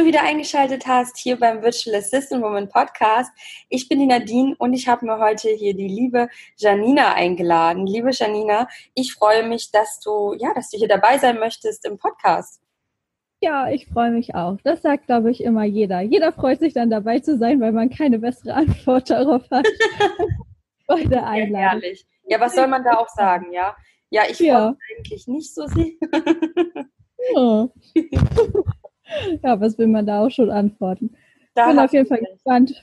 [0.00, 3.30] Du wieder eingeschaltet hast hier beim Virtual Assistant Woman Podcast.
[3.68, 7.86] Ich bin die Nadine und ich habe mir heute hier die liebe Janina eingeladen.
[7.86, 11.98] Liebe Janina, ich freue mich, dass du, ja, dass du hier dabei sein möchtest im
[11.98, 12.62] Podcast.
[13.42, 14.56] Ja, ich freue mich auch.
[14.64, 16.00] Das sagt, glaube ich, immer jeder.
[16.00, 19.66] Jeder freut sich dann dabei zu sein, weil man keine bessere Antwort darauf hat.
[20.86, 21.60] Bei der Einladung.
[21.60, 22.06] Ja, ehrlich.
[22.24, 23.76] Ja, was soll man da auch sagen, ja?
[24.08, 24.70] Ja, ich freue ja.
[24.70, 25.92] mich eigentlich nicht so sehr.
[27.34, 27.68] Ja.
[29.42, 31.14] ja, was will man da auch schon antworten?
[31.54, 32.74] Ich bin auf jeden Fall gespannt,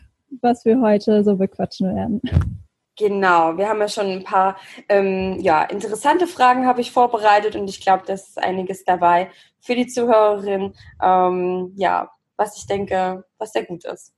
[0.42, 2.22] was wir heute so bequatschen werden.
[2.97, 4.58] Genau, wir haben ja schon ein paar
[4.89, 9.75] ähm, ja, interessante Fragen habe ich vorbereitet und ich glaube, das ist einiges dabei für
[9.75, 14.14] die Zuhörerin, ähm, ja, was ich denke, was sehr gut ist.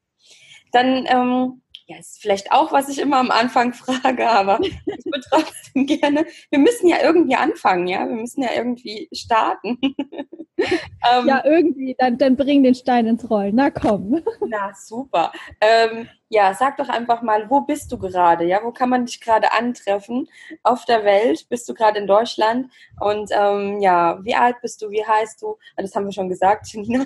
[0.72, 3.74] Dann ähm, ja, ist vielleicht auch, was ich immer am Anfang
[4.04, 8.50] frage, aber ich würde trotzdem gerne, wir müssen ja irgendwie anfangen, ja, wir müssen ja
[8.56, 9.80] irgendwie starten.
[10.58, 14.24] ähm, ja, irgendwie, dann, dann bring den Stein ins Rollen, na komm.
[14.48, 15.32] Na, super.
[15.60, 19.20] Ähm, ja, sag doch einfach mal, wo bist du gerade, ja, wo kann man dich
[19.20, 20.30] gerade antreffen
[20.62, 21.50] auf der Welt?
[21.50, 22.72] Bist du gerade in Deutschland?
[23.00, 25.58] Und ähm, ja, wie alt bist du, wie heißt du?
[25.76, 27.06] Das haben wir schon gesagt, Janina.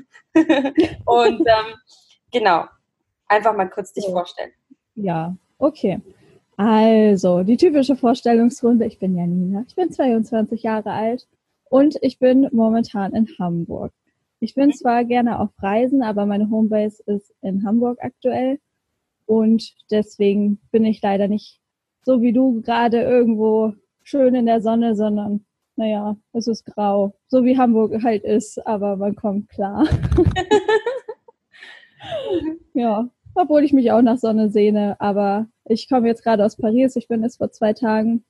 [1.06, 1.76] Und ähm,
[2.34, 2.66] genau,
[3.28, 4.52] einfach mal kurz dich vorstellen.
[4.96, 6.02] Ja, okay.
[6.58, 8.86] Also, die typische Vorstellungsrunde.
[8.86, 9.66] Ich bin Janina.
[9.68, 11.28] Ich bin 22 Jahre alt
[11.70, 13.92] und ich bin momentan in Hamburg.
[14.40, 18.60] Ich bin zwar gerne auf Reisen, aber meine Homebase ist in Hamburg aktuell
[19.26, 21.62] und deswegen bin ich leider nicht
[22.04, 23.74] so wie du gerade irgendwo
[24.04, 28.98] schön in der Sonne, sondern naja, es ist grau, so wie Hamburg halt ist, aber
[28.98, 29.88] man kommt klar.
[32.74, 34.96] ja, obwohl ich mich auch nach Sonne sehne.
[35.00, 36.96] Aber ich komme jetzt gerade aus Paris.
[36.96, 38.24] Ich bin jetzt vor zwei Tagen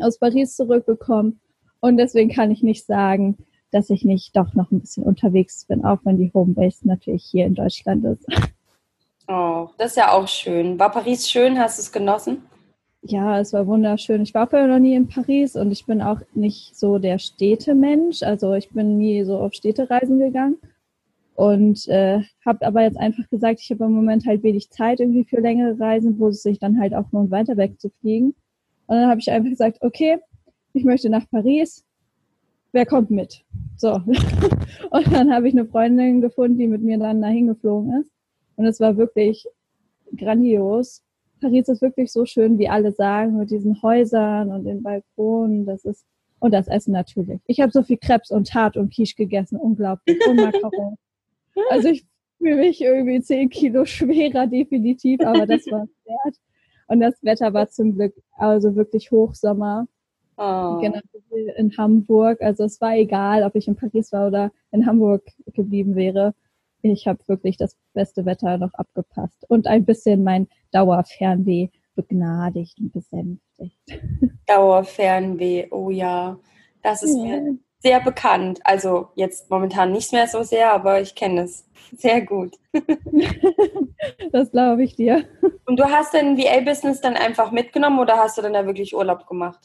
[0.00, 1.40] aus Paris zurückgekommen
[1.80, 3.38] und deswegen kann ich nicht sagen,
[3.70, 7.46] dass ich nicht doch noch ein bisschen unterwegs bin, auch wenn die Homebase natürlich hier
[7.46, 8.26] in Deutschland ist.
[9.28, 10.78] Oh, das ist ja auch schön.
[10.78, 11.58] War Paris schön?
[11.58, 12.42] Hast du es genossen?
[13.02, 14.22] Ja, es war wunderschön.
[14.22, 18.22] Ich war vorher noch nie in Paris und ich bin auch nicht so der Städtemensch.
[18.22, 20.56] Also ich bin nie so auf Städtereisen gegangen.
[21.36, 25.24] Und äh, habe aber jetzt einfach gesagt, ich habe im Moment halt wenig Zeit irgendwie
[25.24, 28.34] für längere Reisen, wo es sich dann halt auch lohnt, weiter wegzufliegen.
[28.86, 30.18] Und dann habe ich einfach gesagt, okay,
[30.72, 31.84] ich möchte nach Paris.
[32.72, 33.44] Wer kommt mit?
[33.76, 33.92] So.
[34.90, 38.10] und dann habe ich eine Freundin gefunden, die mit mir dann dahin geflogen ist.
[38.56, 39.46] Und es war wirklich
[40.16, 41.02] grandios.
[41.42, 45.66] Paris ist wirklich so schön, wie alle sagen, mit diesen Häusern und den Balkonen.
[45.66, 46.06] Das ist
[46.38, 47.40] und das Essen natürlich.
[47.46, 50.18] Ich habe so viel Krebs und Tart und Quiche gegessen, unglaublich.
[50.28, 50.96] Und Macaron.
[51.70, 52.06] Also ich
[52.38, 56.36] fühle mich irgendwie zehn Kilo schwerer definitiv, aber das war wert.
[56.88, 59.86] Und das Wetter war zum Glück also wirklich Hochsommer.
[60.36, 60.78] Oh.
[60.80, 61.00] Genau
[61.56, 62.40] in Hamburg.
[62.42, 65.22] Also es war egal, ob ich in Paris war oder in Hamburg
[65.52, 66.34] geblieben wäre.
[66.82, 72.92] Ich habe wirklich das beste Wetter noch abgepasst und ein bisschen mein Dauerfernweh begnadigt und
[72.92, 73.78] besänftigt.
[74.46, 76.38] Dauerfernweh, oh ja.
[76.82, 77.22] Das ist ja.
[77.22, 78.60] mir sehr bekannt.
[78.64, 81.66] Also jetzt momentan nicht mehr so sehr, aber ich kenne es
[81.96, 82.56] sehr gut.
[84.32, 85.24] das glaube ich dir.
[85.66, 89.26] Und du hast dein VA-Business dann einfach mitgenommen oder hast du dann da wirklich Urlaub
[89.26, 89.60] gemacht?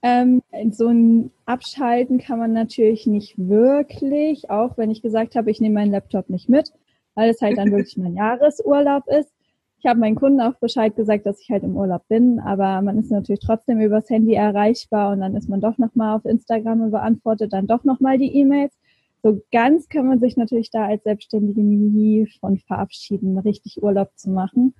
[0.00, 5.60] Ähm, so ein Abschalten kann man natürlich nicht wirklich, auch wenn ich gesagt habe, ich
[5.60, 6.72] nehme meinen Laptop nicht mit,
[7.14, 9.32] weil es halt dann wirklich mein Jahresurlaub ist
[9.80, 12.98] ich habe meinen Kunden auch Bescheid gesagt, dass ich halt im Urlaub bin, aber man
[12.98, 16.90] ist natürlich trotzdem übers Handy erreichbar und dann ist man doch nochmal auf Instagram und
[16.90, 18.76] beantwortet dann doch nochmal die E-Mails.
[19.22, 24.30] So ganz kann man sich natürlich da als Selbstständige nie von verabschieden, richtig Urlaub zu
[24.30, 24.74] machen.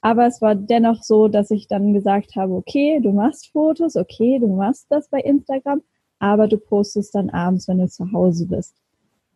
[0.00, 4.38] Aber es war dennoch so, dass ich dann gesagt habe, okay, du machst Fotos, okay,
[4.38, 5.82] du machst das bei Instagram,
[6.20, 8.76] aber du postest dann abends, wenn du zu Hause bist.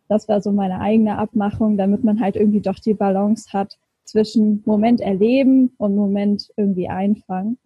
[0.08, 3.78] Das war so meine eigene Abmachung, damit man halt irgendwie doch die Balance hat,
[4.10, 7.58] zwischen Moment erleben und Moment irgendwie einfangen.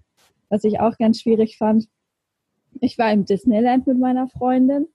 [0.48, 1.88] Was ich auch ganz schwierig fand,
[2.80, 4.88] ich war im Disneyland mit meiner Freundin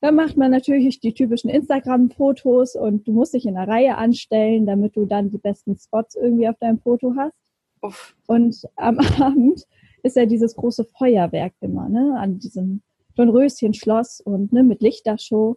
[0.00, 4.66] Dann macht man natürlich die typischen Instagram-Fotos und du musst dich in einer Reihe anstellen,
[4.66, 7.34] damit du dann die besten Spots irgendwie auf deinem Foto hast.
[7.82, 8.16] Uff.
[8.26, 9.64] Und am Abend
[10.02, 12.82] ist ja dieses große Feuerwerk immer, ne, an diesem
[13.16, 15.56] Dornröschen-Schloss und ne, mit Lichtershow.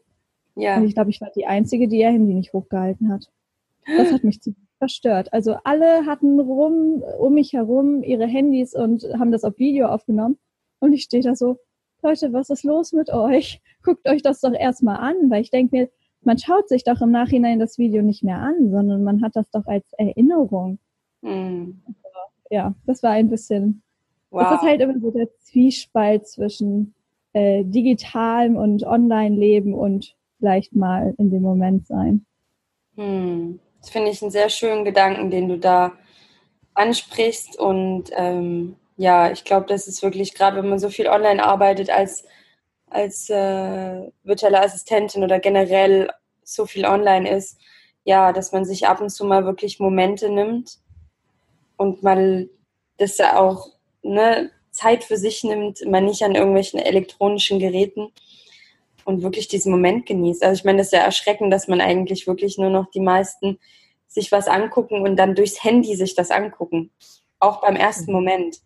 [0.55, 0.77] Ja.
[0.77, 3.31] Und ich glaube, ich war die Einzige, die ihr Handy nicht hochgehalten hat.
[3.97, 5.31] Das hat mich ziemlich verstört.
[5.31, 10.39] Also alle hatten rum, um mich herum ihre Handys und haben das auf Video aufgenommen.
[10.79, 11.59] Und ich stehe da so,
[12.01, 13.61] Leute, was ist los mit euch?
[13.83, 15.89] Guckt euch das doch erstmal an, weil ich denke mir,
[16.23, 19.51] man schaut sich doch im Nachhinein das Video nicht mehr an, sondern man hat das
[19.51, 20.79] doch als Erinnerung.
[21.21, 21.83] Mhm.
[22.49, 23.83] ja, das war ein bisschen,
[24.31, 24.41] wow.
[24.41, 26.95] das ist halt immer so der Zwiespalt zwischen
[27.33, 32.25] äh, digitalem und Online-Leben und vielleicht mal in dem Moment sein.
[32.95, 33.59] Hm.
[33.81, 35.93] Das finde ich einen sehr schönen Gedanken, den du da
[36.75, 37.57] ansprichst.
[37.59, 41.89] Und ähm, ja, ich glaube, das ist wirklich, gerade wenn man so viel online arbeitet
[41.89, 42.23] als,
[42.89, 46.11] als äh, virtuelle Assistentin oder generell
[46.43, 47.57] so viel online ist,
[48.03, 50.79] ja, dass man sich ab und zu mal wirklich Momente nimmt
[51.77, 52.49] und mal
[52.97, 53.67] das ja auch
[54.03, 58.11] ne, Zeit für sich nimmt, man nicht an irgendwelchen elektronischen Geräten
[59.05, 60.43] und wirklich diesen Moment genießt.
[60.43, 63.57] Also ich meine, das ist ja erschreckend, dass man eigentlich wirklich nur noch die meisten
[64.07, 66.91] sich was angucken und dann durchs Handy sich das angucken.
[67.39, 68.17] Auch beim ersten mhm.
[68.17, 68.61] Moment.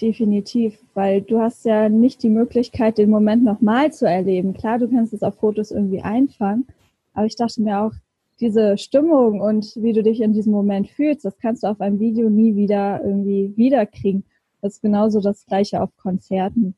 [0.00, 4.54] Definitiv, weil du hast ja nicht die Möglichkeit, den Moment nochmal zu erleben.
[4.54, 6.68] Klar, du kannst es auf Fotos irgendwie einfangen,
[7.14, 7.92] aber ich dachte mir auch,
[8.40, 11.98] diese Stimmung und wie du dich in diesem Moment fühlst, das kannst du auf einem
[11.98, 14.24] Video nie wieder irgendwie wiederkriegen.
[14.62, 16.76] Das ist genauso das gleiche auf Konzerten.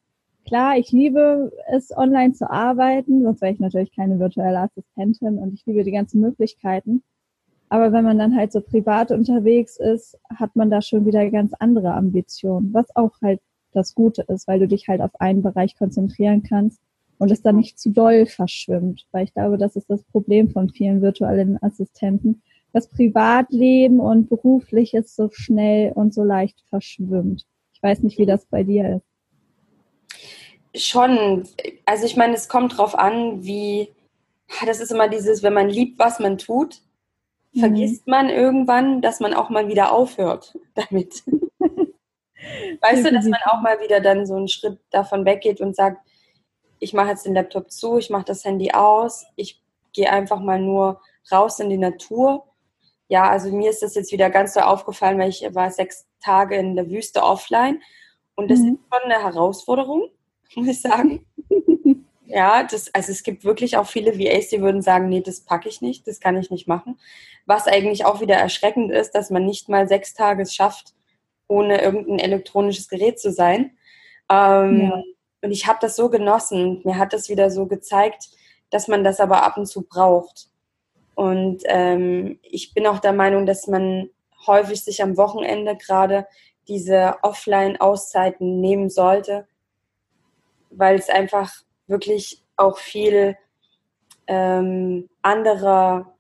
[0.50, 5.55] Klar, ich liebe es, online zu arbeiten, sonst wäre ich natürlich keine virtuelle Assistentin und
[5.55, 7.05] ich liebe die ganzen Möglichkeiten.
[7.69, 11.52] Aber wenn man dann halt so privat unterwegs ist, hat man da schon wieder ganz
[11.61, 15.76] andere Ambitionen, was auch halt das Gute ist, weil du dich halt auf einen Bereich
[15.79, 16.81] konzentrieren kannst
[17.19, 19.06] und es dann nicht zu doll verschwimmt.
[19.12, 22.43] Weil ich glaube, das ist das Problem von vielen virtuellen Assistenten.
[22.73, 27.46] Das Privatleben und berufliches so schnell und so leicht verschwimmt.
[27.73, 29.09] Ich weiß nicht, wie das bei dir ist.
[30.75, 31.49] Schon.
[31.84, 33.93] Also ich meine, es kommt drauf an, wie,
[34.64, 36.81] das ist immer dieses, wenn man liebt, was man tut,
[37.52, 37.61] mhm.
[37.61, 41.22] vergisst man irgendwann, dass man auch mal wieder aufhört damit.
[42.81, 46.06] weißt du, dass man auch mal wieder dann so einen Schritt davon weggeht und sagt,
[46.78, 49.62] ich mache jetzt den Laptop zu, ich mache das Handy aus, ich
[49.93, 51.00] gehe einfach mal nur
[51.31, 52.46] raus in die Natur.
[53.08, 56.56] Ja, also mir ist das jetzt wieder ganz so aufgefallen, weil ich war sechs Tage
[56.56, 57.82] in der Wüste offline
[58.34, 58.75] und das mhm.
[58.75, 60.11] ist schon eine Herausforderung
[60.56, 61.26] muss ich sagen.
[62.26, 65.69] ja, das, also es gibt wirklich auch viele VAs, die würden sagen, nee, das packe
[65.69, 66.99] ich nicht, das kann ich nicht machen.
[67.47, 70.94] Was eigentlich auch wieder erschreckend ist, dass man nicht mal sechs Tage es schafft,
[71.49, 73.76] ohne irgendein elektronisches Gerät zu sein.
[74.31, 75.02] Ähm, ja.
[75.43, 76.81] Und ich habe das so genossen.
[76.85, 78.29] Mir hat das wieder so gezeigt,
[78.70, 80.49] dass man das aber ab und zu braucht.
[81.14, 84.11] Und ähm, ich bin auch der Meinung, dass man
[84.46, 86.26] häufig sich am Wochenende gerade
[86.69, 89.46] diese Offline-Auszeiten nehmen sollte,
[90.70, 91.52] weil es einfach
[91.87, 93.37] wirklich auch viel
[94.26, 96.14] ähm, anderer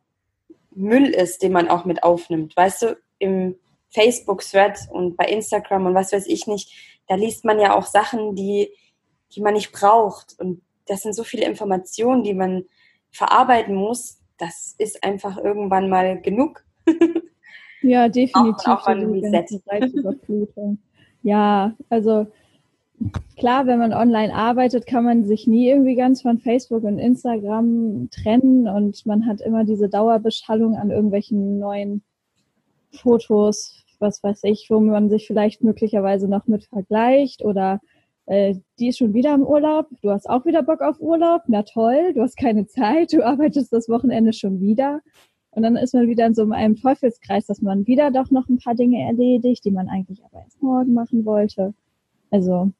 [0.72, 2.56] Müll ist, den man auch mit aufnimmt.
[2.56, 3.56] Weißt du, im
[3.90, 6.72] Facebook-Thread und bei Instagram und was weiß ich nicht,
[7.08, 8.70] da liest man ja auch Sachen, die,
[9.34, 10.38] die man nicht braucht.
[10.38, 12.64] Und das sind so viele Informationen, die man
[13.10, 14.20] verarbeiten muss.
[14.38, 16.64] Das ist einfach irgendwann mal genug.
[17.82, 18.66] Ja, definitiv.
[18.66, 19.60] auch, auch mal ein Reset.
[21.22, 22.26] Ja, also
[23.36, 28.08] klar, wenn man online arbeitet, kann man sich nie irgendwie ganz von Facebook und Instagram
[28.10, 32.02] trennen und man hat immer diese Dauerbeschallung an irgendwelchen neuen
[32.92, 37.80] Fotos, was weiß ich, wo man sich vielleicht möglicherweise noch mit vergleicht oder
[38.26, 41.62] äh, die ist schon wieder im Urlaub, du hast auch wieder Bock auf Urlaub, na
[41.62, 45.00] toll, du hast keine Zeit, du arbeitest das Wochenende schon wieder.
[45.52, 48.58] Und dann ist man wieder in so einem Teufelskreis, dass man wieder doch noch ein
[48.58, 51.74] paar Dinge erledigt, die man eigentlich aber erst morgen machen wollte.
[52.30, 52.70] Also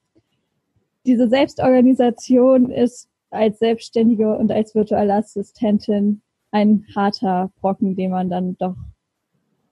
[1.07, 8.57] diese Selbstorganisation ist als Selbstständige und als virtuelle Assistentin ein harter Brocken, den man dann
[8.59, 8.75] doch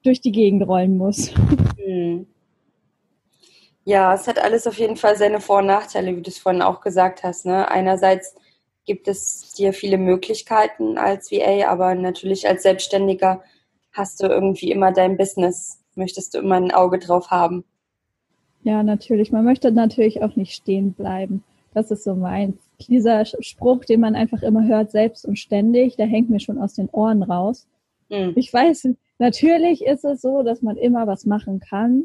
[0.05, 1.33] durch die Gegend rollen muss.
[1.89, 2.27] Hm.
[3.85, 6.61] Ja, es hat alles auf jeden Fall seine Vor- und Nachteile, wie du es vorhin
[6.61, 7.47] auch gesagt hast.
[7.47, 7.71] Ne?
[7.71, 8.35] Einerseits
[8.85, 13.43] gibt es dir viele Möglichkeiten als VA, aber natürlich als Selbstständiger
[13.93, 17.65] hast du irgendwie immer dein Business, möchtest du immer ein Auge drauf haben.
[18.69, 19.33] Ja, natürlich.
[19.33, 21.43] Man möchte natürlich auch nicht stehen bleiben.
[21.73, 22.55] Das ist so meins.
[22.87, 26.75] Dieser Spruch, den man einfach immer hört, selbst und ständig, der hängt mir schon aus
[26.75, 27.67] den Ohren raus.
[28.11, 28.35] Mhm.
[28.37, 32.05] Ich weiß, natürlich ist es so, dass man immer was machen kann,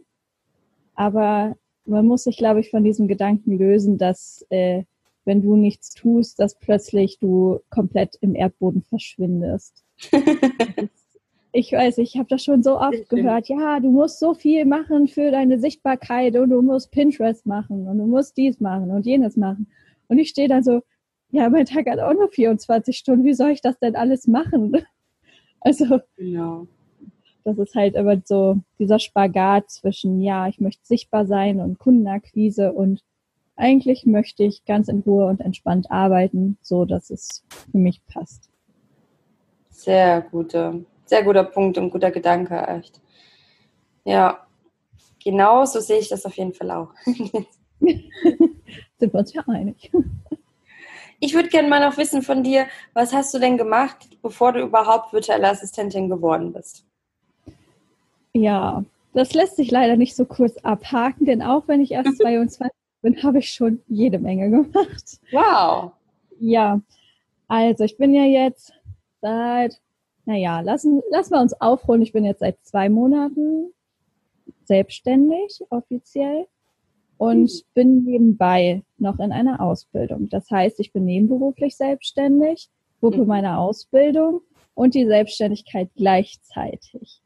[0.96, 4.84] aber man muss sich, glaube ich, von diesem Gedanken lösen, dass äh,
[5.26, 9.84] wenn du nichts tust, dass plötzlich du komplett im Erdboden verschwindest.
[11.56, 13.48] ich weiß, ich habe das schon so oft gehört.
[13.48, 18.00] Ja, du musst so viel machen für deine Sichtbarkeit und du musst Pinterest machen und
[18.00, 19.68] du musst dies machen und jenes machen.
[20.08, 20.82] Und ich stehe da so,
[21.30, 23.24] ja, mein Tag hat auch nur 24 Stunden.
[23.24, 24.78] Wie soll ich das denn alles machen?
[25.66, 26.68] Also, genau.
[27.46, 32.74] das ist halt immer so dieser Spagat zwischen, ja, ich möchte sichtbar sein und Kundenakquise
[32.74, 33.02] und
[33.56, 38.50] eigentlich möchte ich ganz in Ruhe und entspannt arbeiten, so dass es für mich passt.
[39.70, 43.02] Sehr gute, sehr guter Punkt und guter Gedanke, echt.
[44.06, 44.46] Ja,
[45.24, 46.90] genau so sehe ich das auf jeden Fall auch.
[47.06, 49.92] Sind wir uns ja einig.
[51.20, 54.62] Ich würde gerne mal noch wissen von dir, was hast du denn gemacht, bevor du
[54.62, 56.86] überhaupt virtuelle Assistentin geworden bist?
[58.34, 58.84] Ja,
[59.14, 63.24] das lässt sich leider nicht so kurz abhaken, denn auch wenn ich erst 22 bin,
[63.24, 65.20] habe ich schon jede Menge gemacht.
[65.32, 65.92] Wow.
[66.40, 66.82] Ja,
[67.48, 68.74] also ich bin ja jetzt
[69.22, 69.80] seit,
[70.26, 72.02] naja, lassen, lassen wir uns aufholen.
[72.02, 73.74] Ich bin jetzt seit zwei Monaten
[74.66, 76.48] selbstständig offiziell
[77.18, 77.62] und mhm.
[77.74, 80.30] bin nebenbei noch in einer Ausbildung.
[80.30, 82.70] Das heißt, ich bin nebenberuflich selbstständig,
[83.02, 83.28] wuppe mhm.
[83.28, 84.42] meine Ausbildung
[84.74, 87.22] und die Selbstständigkeit gleichzeitig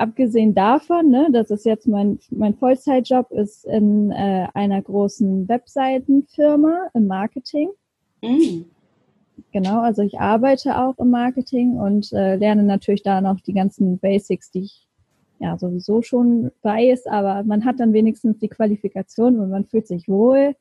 [0.00, 6.88] abgesehen davon, ne, das ist jetzt mein, mein Vollzeitjob, ist in äh, einer großen Webseitenfirma
[6.94, 7.70] im Marketing.
[8.22, 8.64] Mhm.
[9.52, 13.98] Genau, also ich arbeite auch im Marketing und äh, lerne natürlich da noch die ganzen
[13.98, 14.86] Basics, die ich
[15.38, 20.08] ja sowieso schon weiß, aber man hat dann wenigstens die Qualifikation und man fühlt sich
[20.08, 20.54] wohl.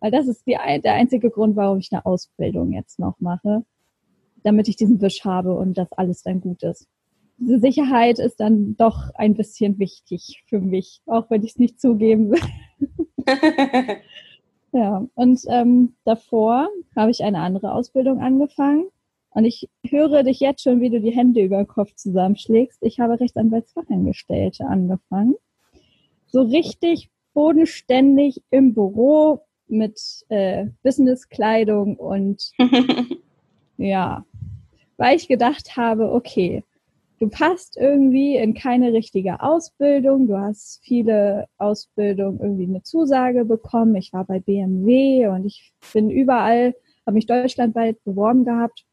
[0.00, 3.64] Weil das ist die, der einzige Grund, warum ich eine Ausbildung jetzt noch mache,
[4.42, 6.88] damit ich diesen Wisch habe und das alles dann gut ist
[7.38, 11.80] diese Sicherheit ist dann doch ein bisschen wichtig für mich, auch wenn ich es nicht
[11.80, 12.40] zugeben will.
[14.74, 18.86] ja, und ähm, davor habe ich eine andere Ausbildung angefangen.
[19.30, 22.82] Und ich höre dich jetzt schon, wie du die Hände über den Kopf zusammenschlägst.
[22.82, 25.36] Ich habe Rechtsanwaltsfachangestellte angefangen.
[26.26, 32.50] So richtig bodenständig im Büro mit äh, Businesskleidung und
[33.76, 34.24] ja,
[34.96, 36.64] weil ich gedacht habe, okay,
[37.24, 40.26] du passt irgendwie in keine richtige Ausbildung.
[40.26, 43.96] Du hast viele Ausbildungen irgendwie eine Zusage bekommen.
[43.96, 46.74] Ich war bei BMW und ich bin überall,
[47.06, 48.84] habe mich deutschlandweit beworben gehabt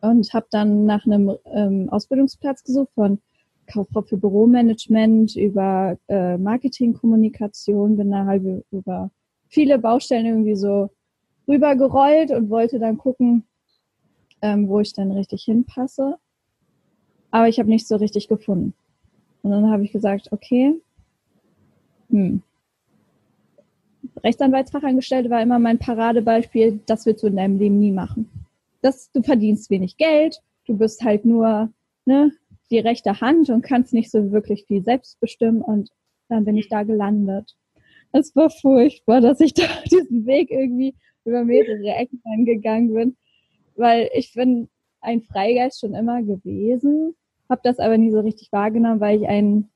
[0.00, 3.20] und habe dann nach einem ähm, Ausbildungsplatz gesucht von
[3.66, 9.10] Kauffrau für Büromanagement über äh, Marketingkommunikation, bin da halt über
[9.48, 10.88] viele Baustellen irgendwie so
[11.46, 13.44] rübergerollt und wollte dann gucken,
[14.40, 16.16] ähm, wo ich dann richtig hinpasse
[17.34, 18.74] aber ich habe nichts so richtig gefunden.
[19.42, 20.80] Und dann habe ich gesagt, okay,
[22.08, 22.42] hm.
[24.22, 28.30] Rechtsanwaltsfachangestellte war immer mein Paradebeispiel, das willst du in deinem Leben nie machen.
[28.82, 31.70] Das, du verdienst wenig Geld, du bist halt nur
[32.04, 32.30] ne,
[32.70, 35.90] die rechte Hand und kannst nicht so wirklich viel selbst bestimmen und
[36.28, 37.56] dann bin ich da gelandet.
[38.12, 43.16] Es war furchtbar, dass ich da diesen Weg irgendwie über mehrere Ecken angegangen bin,
[43.74, 44.68] weil ich bin
[45.00, 47.16] ein Freigeist schon immer gewesen
[47.48, 49.70] habe das aber nie so richtig wahrgenommen, weil ich einen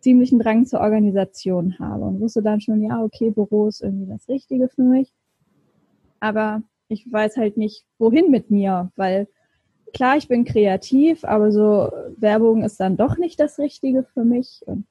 [0.00, 4.28] ziemlichen Drang zur Organisation habe und wusste dann schon, ja, okay, Büro ist irgendwie das
[4.28, 5.12] Richtige für mich.
[6.20, 9.28] Aber ich weiß halt nicht, wohin mit mir, weil
[9.92, 14.62] klar, ich bin kreativ, aber so Werbung ist dann doch nicht das Richtige für mich.
[14.66, 14.86] Und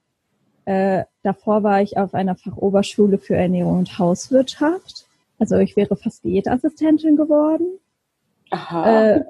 [0.66, 5.08] äh, davor war ich auf einer Fachoberschule für Ernährung und Hauswirtschaft.
[5.40, 7.80] Also ich wäre fast Diätassistentin geworden.
[8.52, 9.16] Aha.
[9.16, 9.24] Äh,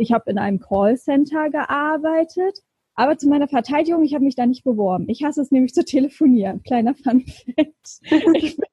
[0.00, 2.60] ich habe in einem Callcenter gearbeitet,
[2.94, 5.08] aber zu meiner Verteidigung, ich habe mich da nicht beworben.
[5.08, 6.62] Ich hasse es nämlich zu telefonieren.
[6.62, 8.00] Kleiner Fun Fact.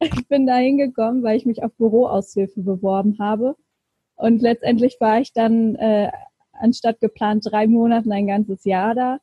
[0.00, 3.56] Ich bin, ich bin da hingekommen, weil ich mich auf Büroaushilfe beworben habe.
[4.16, 6.10] Und letztendlich war ich dann äh,
[6.52, 9.18] anstatt geplant drei Monaten ein ganzes Jahr da,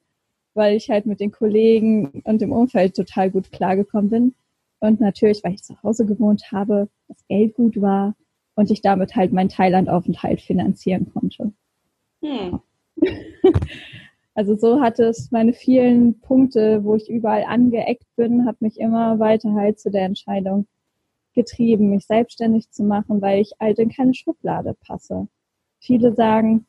[0.54, 4.36] weil ich halt mit den Kollegen und dem Umfeld total gut klargekommen bin.
[4.80, 8.16] Und natürlich, weil ich zu Hause gewohnt habe, das Geld gut war,
[8.56, 11.54] und ich damit halt meinen Thailand-Aufenthalt finanzieren konnte.
[12.22, 12.60] Hm.
[14.34, 19.20] Also so hat es meine vielen Punkte, wo ich überall angeeckt bin, hat mich immer
[19.20, 20.68] weiter halt zu der Entscheidung
[21.34, 25.28] getrieben, mich selbstständig zu machen, weil ich halt in keine Schublade passe.
[25.80, 26.66] Viele sagen,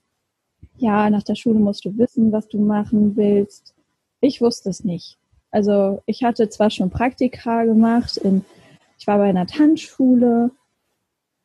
[0.77, 3.75] ja, nach der Schule musst du wissen, was du machen willst.
[4.21, 5.19] Ich wusste es nicht.
[5.51, 8.45] Also ich hatte zwar schon Praktika gemacht, in,
[8.99, 10.51] ich war bei einer Tanzschule,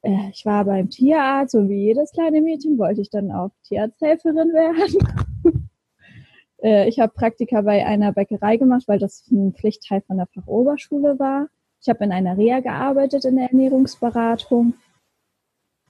[0.08, 4.54] äh, ich war beim Tierarzt und wie jedes kleine Mädchen wollte ich dann auch Tierarzthelferin
[4.54, 5.70] werden.
[6.64, 11.20] äh, ich habe Praktika bei einer Bäckerei gemacht, weil das ein Pflichtteil von der Fachoberschule
[11.20, 11.48] war.
[11.82, 14.76] Ich habe in einer Reha gearbeitet in der Ernährungsberatung.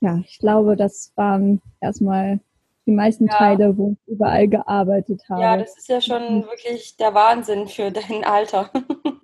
[0.01, 2.39] Ja, ich glaube, das waren erstmal
[2.87, 3.33] die meisten ja.
[3.33, 5.41] Teile, wo ich überall gearbeitet habe.
[5.41, 8.71] Ja, das ist ja schon wirklich der Wahnsinn für dein Alter.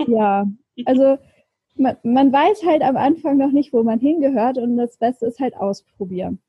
[0.07, 0.45] ja,
[0.85, 1.17] also
[1.75, 5.39] man, man weiß halt am Anfang noch nicht, wo man hingehört und das Beste ist
[5.39, 6.39] halt ausprobieren.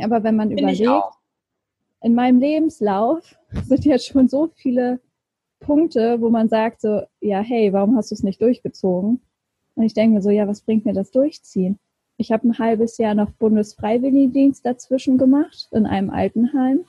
[0.00, 1.04] Aber wenn man Find überlegt,
[2.02, 5.00] in meinem Lebenslauf sind jetzt schon so viele
[5.60, 9.20] Punkte, wo man sagt so, ja, hey, warum hast du es nicht durchgezogen?
[9.74, 11.78] Und ich denke mir so, ja, was bringt mir das Durchziehen?
[12.18, 16.84] Ich habe ein halbes Jahr noch Bundesfreiwilligendienst dazwischen gemacht in einem Altenheim.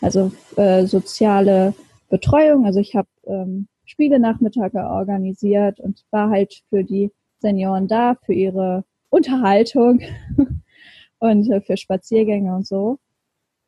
[0.00, 1.74] Also äh, soziale
[2.08, 2.66] Betreuung.
[2.66, 8.84] Also ich habe ähm, Spielenachmittage organisiert und war halt für die Senioren da, für ihre
[9.10, 10.00] Unterhaltung
[11.18, 12.98] und äh, für Spaziergänge und so,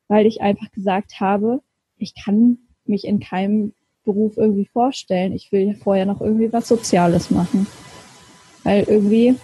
[0.08, 1.60] weil ich einfach gesagt habe,
[1.98, 5.32] ich kann mich in keinem Beruf irgendwie vorstellen.
[5.32, 7.66] Ich will vorher noch irgendwie was Soziales machen.
[8.62, 9.36] Weil irgendwie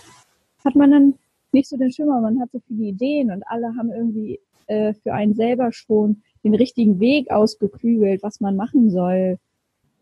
[0.65, 1.15] hat man dann
[1.53, 5.13] nicht so den Schimmer, man hat so viele Ideen und alle haben irgendwie äh, für
[5.13, 9.39] einen selber schon den richtigen Weg ausgeklügelt, was man machen soll.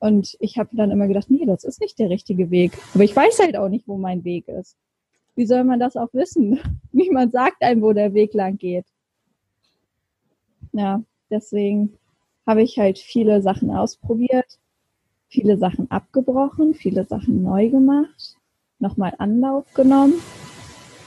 [0.01, 2.73] Und ich habe dann immer gedacht, nee, das ist nicht der richtige Weg.
[2.95, 4.77] Aber ich weiß halt auch nicht, wo mein Weg ist.
[5.35, 6.61] Wie soll man das auch wissen?
[6.93, 8.87] Niemand sagt einem, wo der Weg lang geht.
[10.73, 11.95] Ja, deswegen
[12.47, 14.59] habe ich halt viele Sachen ausprobiert,
[15.29, 18.37] viele Sachen abgebrochen, viele Sachen neu gemacht,
[18.79, 20.15] nochmal Anlauf genommen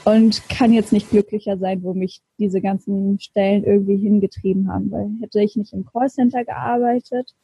[0.04, 4.90] und kann jetzt nicht glücklicher sein, wo mich diese ganzen Stellen irgendwie hingetrieben haben.
[4.90, 7.34] Weil hätte ich nicht im Callcenter gearbeitet,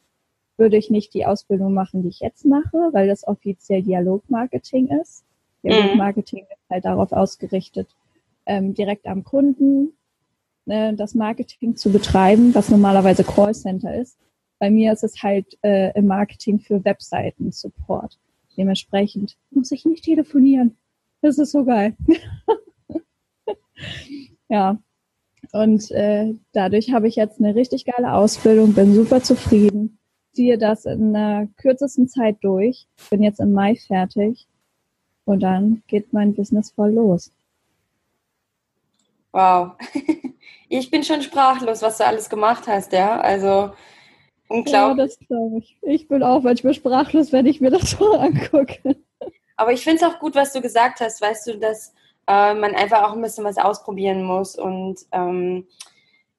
[0.59, 5.23] würde ich nicht die Ausbildung machen, die ich jetzt mache, weil das offiziell Dialogmarketing ist.
[5.63, 6.51] Dialogmarketing mhm.
[6.51, 7.87] ist halt darauf ausgerichtet,
[8.45, 9.93] ähm, direkt am Kunden
[10.65, 14.17] äh, das Marketing zu betreiben, was normalerweise Callcenter ist.
[14.59, 18.19] Bei mir ist es halt äh, im Marketing für Webseiten Support.
[18.57, 20.77] Dementsprechend muss ich nicht telefonieren.
[21.21, 21.95] Das ist so geil.
[24.49, 24.77] ja.
[25.51, 29.98] Und äh, dadurch habe ich jetzt eine richtig geile Ausbildung, bin super zufrieden,
[30.39, 34.47] ziehe das in der kürzesten Zeit durch, bin jetzt im Mai fertig
[35.25, 37.33] und dann geht mein Business voll los.
[39.33, 39.73] Wow.
[40.71, 43.19] Ich bin schon sprachlos, was du alles gemacht hast, ja.
[43.19, 43.71] Also
[44.49, 44.69] unglaublich.
[44.71, 45.77] Ja, das glaube ich.
[45.81, 48.95] Ich bin auch manchmal sprachlos, wenn ich mir das so angucke.
[49.57, 51.91] Aber ich finde es auch gut, was du gesagt hast, weißt du, dass
[52.27, 55.65] äh, man einfach auch ein bisschen was ausprobieren muss und ähm,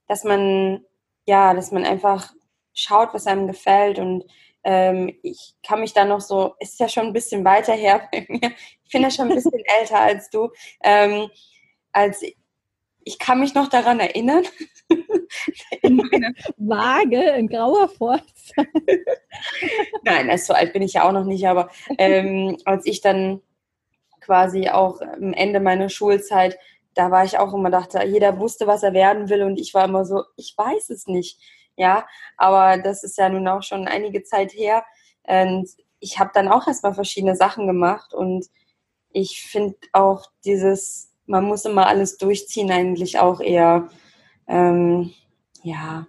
[0.07, 0.85] dass man,
[1.27, 2.33] ja, dass man einfach
[2.81, 4.25] schaut, was einem gefällt und
[4.63, 8.27] ähm, ich kann mich da noch so, ist ja schon ein bisschen weiter her bei
[8.29, 8.53] mir.
[8.85, 10.51] Ich bin ja schon ein bisschen älter als du.
[10.83, 11.31] Ähm,
[11.93, 12.23] als
[13.05, 14.45] ich kann mich noch daran erinnern.
[15.83, 18.69] in meiner Waage in grauer Vorzeit.
[20.05, 23.41] Nein, also so alt bin ich ja auch noch nicht, aber ähm, als ich dann
[24.21, 26.59] quasi auch am Ende meiner Schulzeit,
[26.95, 29.85] da war ich auch immer, dachte, jeder wusste, was er werden will und ich war
[29.85, 31.41] immer so, ich weiß es nicht.
[31.77, 32.07] Ja,
[32.37, 34.85] aber das ist ja nun auch schon einige Zeit her
[35.23, 38.47] und ich habe dann auch erstmal verschiedene Sachen gemacht und
[39.13, 43.89] ich finde auch dieses man muss immer alles durchziehen, eigentlich auch eher,
[44.49, 45.13] ähm,
[45.63, 46.07] ja,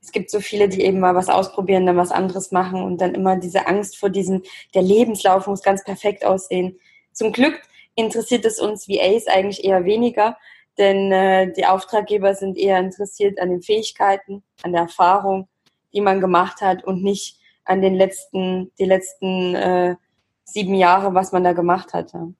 [0.00, 3.14] es gibt so viele, die eben mal was ausprobieren, dann was anderes machen und dann
[3.14, 6.78] immer diese Angst vor diesem, der Lebenslauf muss ganz perfekt aussehen.
[7.12, 7.60] Zum Glück
[7.96, 10.38] interessiert es uns VAs eigentlich eher weniger,
[10.78, 15.48] denn äh, die Auftraggeber sind eher interessiert an den Fähigkeiten, an der Erfahrung,
[15.92, 19.96] die man gemacht hat und nicht an den letzten, die letzten äh,
[20.44, 22.32] sieben Jahre, was man da gemacht hatte.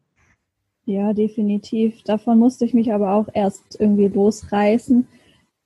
[0.84, 2.02] Ja, definitiv.
[2.04, 5.08] Davon musste ich mich aber auch erst irgendwie losreißen,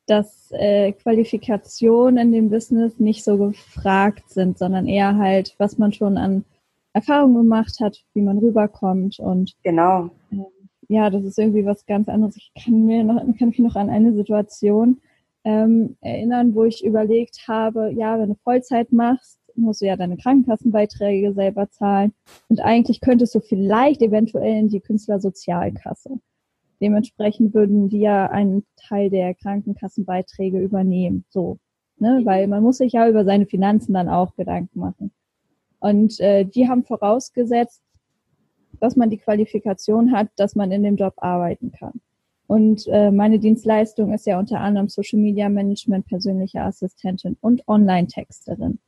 [0.06, 5.92] dass äh, Qualifikationen in dem Business nicht so gefragt sind, sondern eher halt, was man
[5.92, 6.44] schon an
[6.94, 10.11] Erfahrung gemacht hat, wie man rüberkommt und genau.
[10.33, 10.60] Äh,
[10.90, 12.37] ja, das ist irgendwie was ganz anderes.
[12.37, 15.00] Ich kann mir noch, kann mich noch an eine Situation
[15.44, 20.16] ähm, erinnern, wo ich überlegt habe, ja, wenn du Vollzeit machst, musst du ja deine
[20.16, 22.12] Krankenkassenbeiträge selber zahlen.
[22.48, 26.18] Und eigentlich könntest du vielleicht eventuell in die Künstlersozialkasse.
[26.81, 31.24] Dementsprechend würden die ja einen Teil der Krankenkassenbeiträge übernehmen.
[31.29, 31.59] So.
[31.98, 32.22] Ne?
[32.24, 35.12] Weil man muss sich ja über seine Finanzen dann auch Gedanken machen.
[35.79, 37.81] Und äh, die haben vorausgesetzt,
[38.81, 42.01] dass man die Qualifikation hat, dass man in dem Job arbeiten kann.
[42.47, 48.79] Und äh, meine Dienstleistung ist ja unter anderem Social Media Management, persönliche Assistentin und Online-Texterin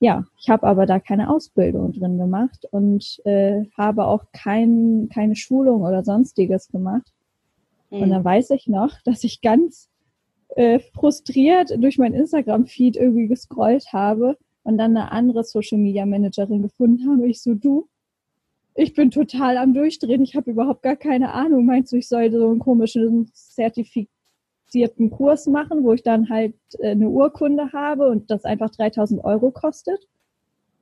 [0.00, 5.36] ja, ich habe aber da keine Ausbildung drin gemacht und äh, habe auch kein, keine
[5.36, 7.12] Schulung oder sonstiges gemacht.
[7.90, 8.02] Mhm.
[8.02, 9.90] Und dann weiß ich noch, dass ich ganz
[10.56, 16.62] äh, frustriert durch mein Instagram-Feed irgendwie gescrollt habe und dann eine andere Social Media Managerin
[16.62, 17.28] gefunden habe.
[17.28, 17.86] Ich so, du,
[18.74, 20.22] ich bin total am Durchdrehen.
[20.22, 21.66] Ich habe überhaupt gar keine Ahnung.
[21.66, 26.90] Meinst du, ich soll so einen komischen zertifizierten Kurs machen, wo ich dann halt äh,
[26.90, 30.06] eine Urkunde habe und das einfach 3000 Euro kostet?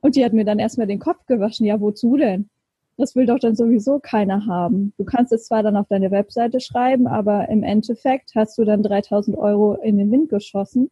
[0.01, 1.65] Und die hat mir dann erstmal den Kopf gewaschen.
[1.65, 2.49] Ja, wozu denn?
[2.97, 4.93] Das will doch dann sowieso keiner haben.
[4.97, 8.83] Du kannst es zwar dann auf deine Webseite schreiben, aber im Endeffekt hast du dann
[8.83, 10.89] 3000 Euro in den Wind geschossen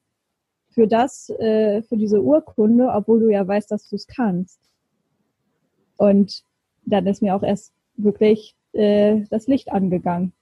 [0.69, 4.60] für das, äh, für diese Urkunde, obwohl du ja weißt, dass du es kannst.
[5.97, 6.43] Und
[6.88, 10.34] dann ist mir auch erst wirklich äh, das Licht angegangen.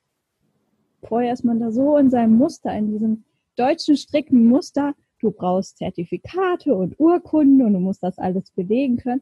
[1.04, 3.24] Vorher ist man da so in seinem Muster, in diesem
[3.56, 4.94] deutschen strikten Muster.
[5.20, 9.22] Du brauchst Zertifikate und Urkunden und du musst das alles belegen können.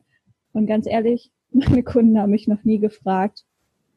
[0.53, 3.43] Und ganz ehrlich, meine Kunden haben mich noch nie gefragt,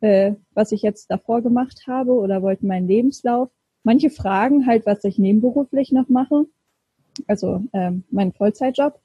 [0.01, 3.51] äh, was ich jetzt davor gemacht habe oder wollten meinen Lebenslauf.
[3.83, 6.47] Manche fragen halt, was ich nebenberuflich noch mache,
[7.27, 9.01] also ähm, meinen Vollzeitjob.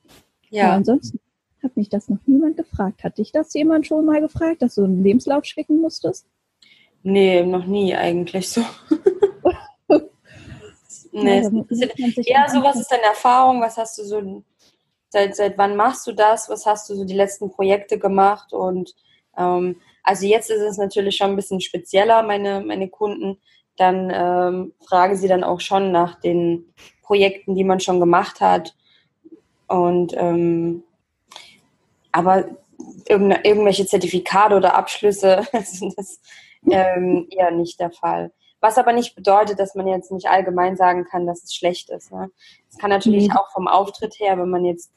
[0.50, 0.66] Ja.
[0.66, 1.20] Aber ansonsten
[1.64, 3.04] hat mich das noch niemand gefragt.
[3.04, 6.28] Hat dich das jemand schon mal gefragt, dass du einen Lebenslauf schicken musstest?
[7.04, 8.62] Nee, noch nie eigentlich so.
[11.12, 11.42] nee,
[12.24, 13.62] ja, so was ist deine Erfahrung?
[13.62, 14.44] Was hast du so
[15.14, 16.50] Seit, seit wann machst du das?
[16.50, 18.54] Was hast du so die letzten Projekte gemacht?
[18.54, 18.96] Und
[19.38, 23.38] ähm, also jetzt ist es natürlich schon ein bisschen spezieller, meine, meine Kunden.
[23.76, 28.74] Dann ähm, fragen sie dann auch schon nach den Projekten, die man schon gemacht hat.
[29.68, 30.84] Und ähm,
[32.12, 32.46] aber
[33.08, 36.20] irgendwelche Zertifikate oder Abschlüsse sind das
[36.70, 38.32] ähm, eher nicht der Fall.
[38.60, 42.12] Was aber nicht bedeutet, dass man jetzt nicht allgemein sagen kann, dass es schlecht ist.
[42.12, 42.30] Ne?
[42.70, 43.38] Es kann natürlich mhm.
[43.38, 44.92] auch vom Auftritt her, wenn man jetzt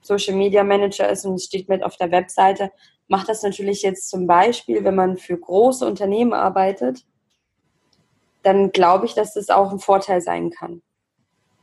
[0.00, 2.72] Social Media Manager ist und es steht mit auf der Webseite,
[3.08, 7.04] macht das natürlich jetzt zum Beispiel, wenn man für große Unternehmen arbeitet,
[8.42, 10.80] dann glaube ich, dass das auch ein Vorteil sein kann.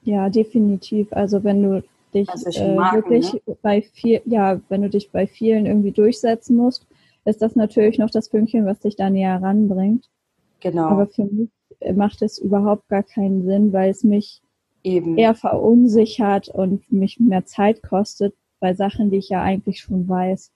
[0.03, 1.11] Ja, definitiv.
[1.11, 1.83] Also wenn du
[2.23, 3.57] dich äh, Marken, wirklich ne?
[3.61, 6.87] bei viel, ja, wenn du dich bei vielen irgendwie durchsetzen musst,
[7.25, 10.09] ist das natürlich noch das Pünktchen, was dich da näher ranbringt.
[10.59, 10.85] Genau.
[10.85, 11.49] Aber für mich
[11.93, 14.41] macht es überhaupt gar keinen Sinn, weil es mich
[14.83, 15.17] Eben.
[15.17, 20.51] eher verunsichert und mich mehr Zeit kostet bei Sachen, die ich ja eigentlich schon weiß.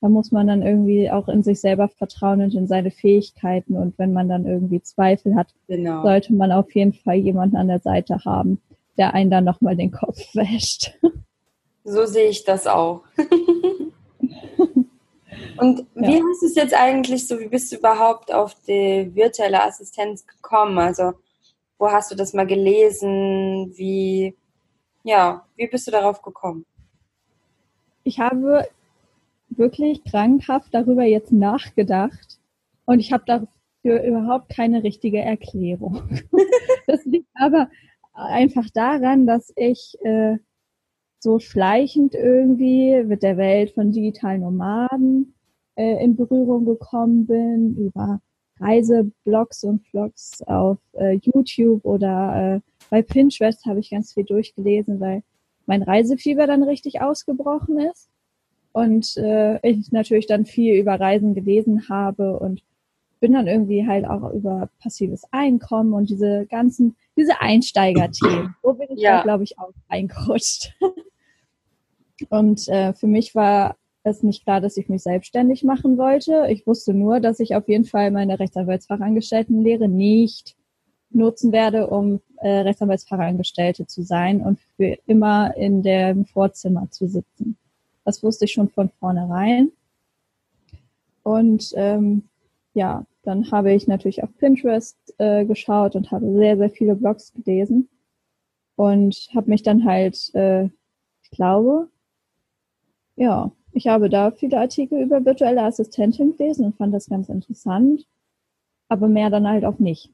[0.00, 3.76] Da muss man dann irgendwie auch in sich selber vertrauen und in seine Fähigkeiten.
[3.76, 6.02] Und wenn man dann irgendwie Zweifel hat, genau.
[6.02, 8.60] sollte man auf jeden Fall jemanden an der Seite haben,
[9.00, 10.96] der einen dann nochmal den Kopf wäscht.
[11.82, 13.02] So sehe ich das auch.
[15.56, 16.22] Und wie ja.
[16.22, 20.78] hast du es jetzt eigentlich so, wie bist du überhaupt auf die virtuelle Assistenz gekommen?
[20.78, 21.12] Also
[21.78, 23.72] wo hast du das mal gelesen?
[23.76, 24.36] Wie,
[25.02, 26.64] ja, wie bist du darauf gekommen?
[28.04, 28.68] Ich habe
[29.48, 32.38] wirklich krankhaft darüber jetzt nachgedacht
[32.84, 36.20] und ich habe dafür überhaupt keine richtige Erklärung.
[36.86, 37.68] das liegt aber
[38.12, 40.36] einfach daran, dass ich äh,
[41.18, 45.34] so schleichend irgendwie mit der Welt von digitalen Nomaden
[45.76, 48.20] äh, in Berührung gekommen bin, über
[48.58, 55.00] Reiseblogs und Vlogs auf äh, YouTube oder äh, bei Pinterest habe ich ganz viel durchgelesen,
[55.00, 55.22] weil
[55.66, 58.10] mein Reisefieber dann richtig ausgebrochen ist
[58.72, 62.62] und äh, ich natürlich dann viel über Reisen gelesen habe und
[63.20, 68.54] bin dann irgendwie halt auch über passives Einkommen und diese ganzen, diese Einsteigerthemen.
[68.62, 69.18] Wo bin ich ja.
[69.18, 70.74] da, glaube ich, auch reingerutscht.
[72.30, 76.46] und äh, für mich war ist nicht klar, dass ich mich selbstständig machen wollte.
[76.50, 80.56] Ich wusste nur, dass ich auf jeden Fall meine Rechtsanwaltsfachangestelltenlehre nicht
[81.10, 87.56] nutzen werde, um äh, Rechtsanwaltsfachangestellte zu sein und für immer in dem Vorzimmer zu sitzen.
[88.04, 89.70] Das wusste ich schon von vornherein.
[91.22, 92.22] Und ähm,
[92.72, 97.32] ja, dann habe ich natürlich auf Pinterest äh, geschaut und habe sehr, sehr viele Blogs
[97.32, 97.88] gelesen
[98.74, 100.64] und habe mich dann halt, äh,
[101.22, 101.88] ich glaube,
[103.14, 108.04] ja, ich habe da viele Artikel über virtuelle Assistentin gelesen und fand das ganz interessant,
[108.88, 110.10] aber mehr dann halt auch nicht.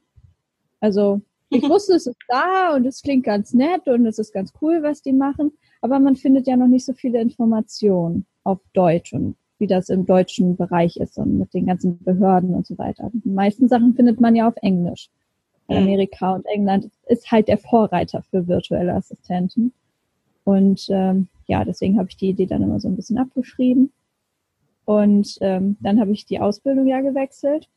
[0.79, 4.53] Also ich wusste, es ist da und es klingt ganz nett und es ist ganz
[4.61, 9.11] cool, was die machen, aber man findet ja noch nicht so viele Informationen auf Deutsch
[9.13, 13.09] und wie das im deutschen Bereich ist und mit den ganzen Behörden und so weiter.
[13.13, 15.09] Die meisten Sachen findet man ja auf Englisch.
[15.67, 15.77] Mhm.
[15.77, 19.73] Amerika und England ist halt der Vorreiter für virtuelle Assistenten.
[20.43, 23.91] Und ähm, ja, deswegen habe ich die Idee dann immer so ein bisschen abgeschrieben.
[24.85, 27.67] Und ähm, dann habe ich die Ausbildung ja gewechselt.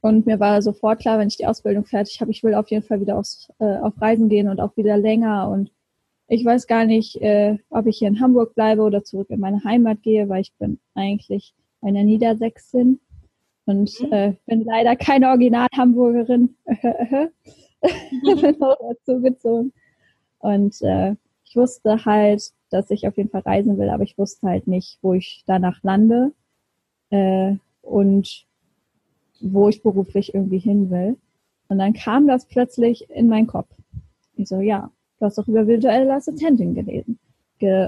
[0.00, 2.82] Und mir war sofort klar, wenn ich die Ausbildung fertig habe, ich will auf jeden
[2.82, 5.48] Fall wieder aufs, äh, auf Reisen gehen und auch wieder länger.
[5.48, 5.70] Und
[6.30, 9.64] ich weiß gar nicht, äh, ob ich hier in Hamburg bleibe oder zurück in meine
[9.64, 13.00] Heimat gehe, weil ich bin eigentlich eine Niedersächsin
[13.66, 14.12] und mhm.
[14.12, 16.54] äh, bin leider keine Original-Hamburgerin.
[16.66, 19.72] bin auch dazu gezogen.
[20.38, 24.46] Und äh, ich wusste halt, dass ich auf jeden Fall reisen will, aber ich wusste
[24.46, 26.32] halt nicht, wo ich danach lande.
[27.10, 28.46] äh, und
[29.40, 31.16] wo ich beruflich irgendwie hin will.
[31.68, 33.74] Und dann kam das plötzlich in meinen Kopf.
[34.36, 37.18] Ich so, ja, du hast doch über virtuelle Assistentin gelesen.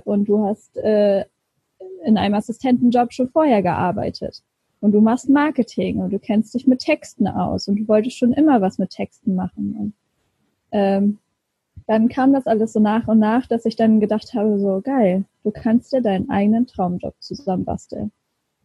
[0.05, 1.25] Und du hast äh,
[2.05, 4.43] in einem Assistentenjob schon vorher gearbeitet.
[4.81, 8.33] Und du machst Marketing und du kennst dich mit Texten aus und du wolltest schon
[8.33, 9.77] immer was mit Texten machen.
[9.79, 9.95] Und,
[10.73, 11.19] ähm,
[11.87, 15.25] dann kam das alles so nach und nach, dass ich dann gedacht habe, so geil,
[15.43, 18.13] du kannst dir deinen eigenen Traumjob zusammenbasteln.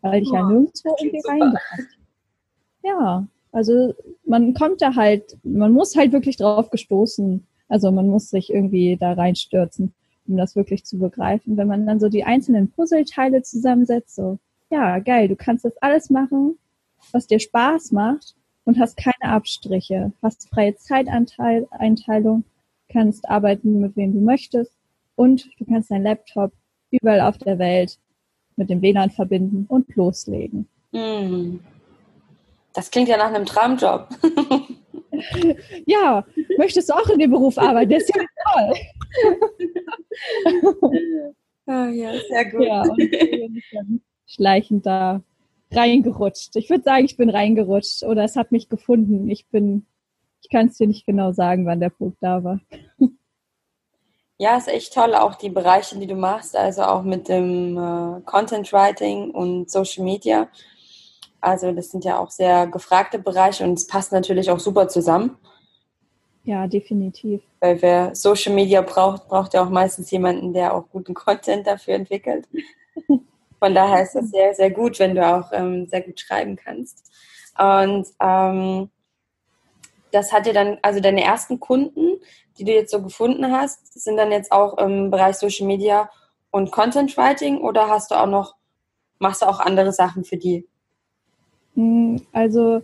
[0.01, 1.97] Weil ich ja, ja nirgendwo irgendwie reingepasst
[2.83, 3.93] Ja, also
[4.25, 7.45] man kommt da halt, man muss halt wirklich drauf gestoßen.
[7.69, 9.93] Also man muss sich irgendwie da reinstürzen,
[10.27, 11.57] um das wirklich zu begreifen.
[11.57, 16.09] Wenn man dann so die einzelnen Puzzleteile zusammensetzt, so, ja, geil, du kannst das alles
[16.09, 16.57] machen,
[17.11, 22.43] was dir Spaß macht und hast keine Abstriche, hast freie Zeiteinteilung,
[22.89, 24.73] kannst arbeiten, mit wem du möchtest
[25.15, 26.51] und du kannst deinen Laptop
[26.91, 27.97] überall auf der Welt
[28.55, 30.67] mit dem WLAN verbinden und loslegen.
[30.91, 31.59] Mm.
[32.73, 34.09] Das klingt ja nach einem Traumjob.
[35.85, 36.25] ja,
[36.57, 37.91] möchtest du auch in dem Beruf arbeiten?
[37.91, 38.73] Das ist ja toll.
[41.67, 42.65] oh, ja, sehr gut.
[42.65, 45.21] Ja, und schleichend da
[45.71, 46.55] reingerutscht.
[46.55, 49.29] Ich würde sagen, ich bin reingerutscht oder es hat mich gefunden.
[49.29, 49.85] Ich bin,
[50.41, 52.59] ich kann es dir nicht genau sagen, wann der Punkt da war.
[54.39, 58.21] Ja, ist echt toll, auch die Bereiche, die du machst, also auch mit dem äh,
[58.21, 60.47] Content Writing und Social Media.
[61.41, 65.37] Also das sind ja auch sehr gefragte Bereiche und es passt natürlich auch super zusammen.
[66.43, 67.41] Ja, definitiv.
[67.59, 71.95] Weil wer Social Media braucht, braucht ja auch meistens jemanden, der auch guten Content dafür
[71.95, 72.47] entwickelt.
[73.59, 77.11] Von daher ist das sehr, sehr gut, wenn du auch ähm, sehr gut schreiben kannst.
[77.57, 78.89] Und ähm,
[80.11, 82.21] das hat dir dann, also deine ersten Kunden,
[82.57, 86.09] die du jetzt so gefunden hast, sind dann jetzt auch im Bereich Social Media
[86.49, 88.55] und Content Writing oder hast du auch noch,
[89.19, 90.67] machst du auch andere Sachen für die?
[91.77, 92.81] Hm, also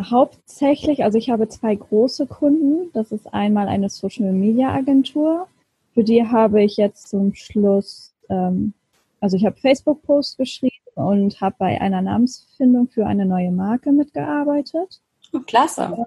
[0.00, 2.90] hauptsächlich, also ich habe zwei große Kunden.
[2.94, 5.48] Das ist einmal eine Social Media Agentur.
[5.92, 8.72] Für die habe ich jetzt zum Schluss, ähm,
[9.20, 15.00] also ich habe Facebook-Posts geschrieben und habe bei einer Namensfindung für eine neue Marke mitgearbeitet.
[15.32, 16.06] Oh, klasse.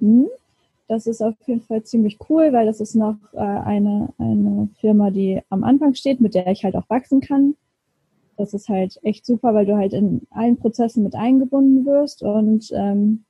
[0.00, 0.26] Hm,
[0.88, 5.10] das ist auf jeden Fall ziemlich cool, weil das ist noch äh, eine, eine Firma,
[5.10, 7.54] die am Anfang steht, mit der ich halt auch wachsen kann.
[8.40, 12.70] Das ist halt echt super, weil du halt in allen Prozessen mit eingebunden wirst und
[12.72, 13.26] ähm,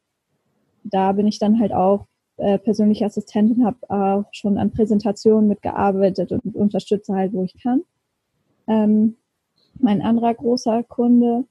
[0.84, 6.30] da bin ich dann halt auch äh, persönliche Assistentin, habe auch schon an Präsentationen mitgearbeitet
[6.30, 7.82] und unterstütze halt, wo ich kann.
[8.68, 9.16] Ähm,
[9.80, 11.44] mein anderer großer Kunde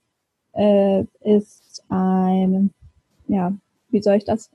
[0.54, 2.72] äh, ist ein,
[3.28, 3.54] ja,
[3.90, 4.52] wie soll ich das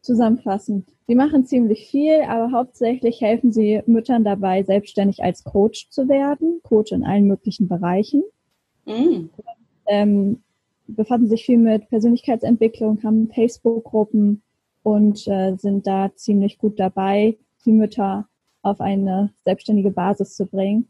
[0.00, 0.86] zusammenfassen?
[1.08, 6.60] Sie machen ziemlich viel, aber hauptsächlich helfen sie Müttern dabei, selbstständig als Coach zu werden,
[6.62, 8.22] Coach in allen möglichen Bereichen.
[8.86, 9.30] Mhm.
[9.86, 10.42] Ähm,
[10.86, 14.42] befassen sich viel mit Persönlichkeitsentwicklung, haben Facebook-Gruppen
[14.82, 18.28] und äh, sind da ziemlich gut dabei, die Mütter
[18.62, 20.88] auf eine selbstständige Basis zu bringen.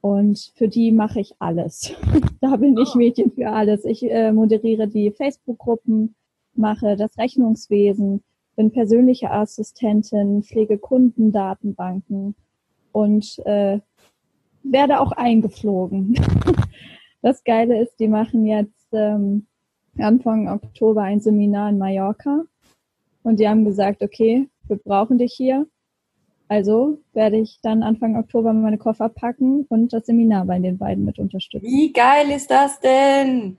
[0.00, 1.94] Und für die mache ich alles.
[2.40, 2.98] da bin ich oh.
[2.98, 3.84] Mädchen für alles.
[3.84, 6.14] Ich äh, moderiere die Facebook-Gruppen,
[6.54, 8.22] mache das Rechnungswesen,
[8.56, 12.34] bin persönliche Assistentin, pflege Kundendatenbanken
[12.92, 13.80] und äh,
[14.62, 16.14] werde auch eingeflogen.
[17.24, 19.46] das Geile ist, die machen jetzt ähm,
[19.98, 22.44] Anfang Oktober ein Seminar in Mallorca
[23.22, 25.66] und die haben gesagt, okay, wir brauchen dich hier.
[26.48, 31.06] Also werde ich dann Anfang Oktober meine Koffer packen und das Seminar bei den beiden
[31.06, 31.64] mit unterstützen.
[31.64, 33.56] Wie geil ist das denn?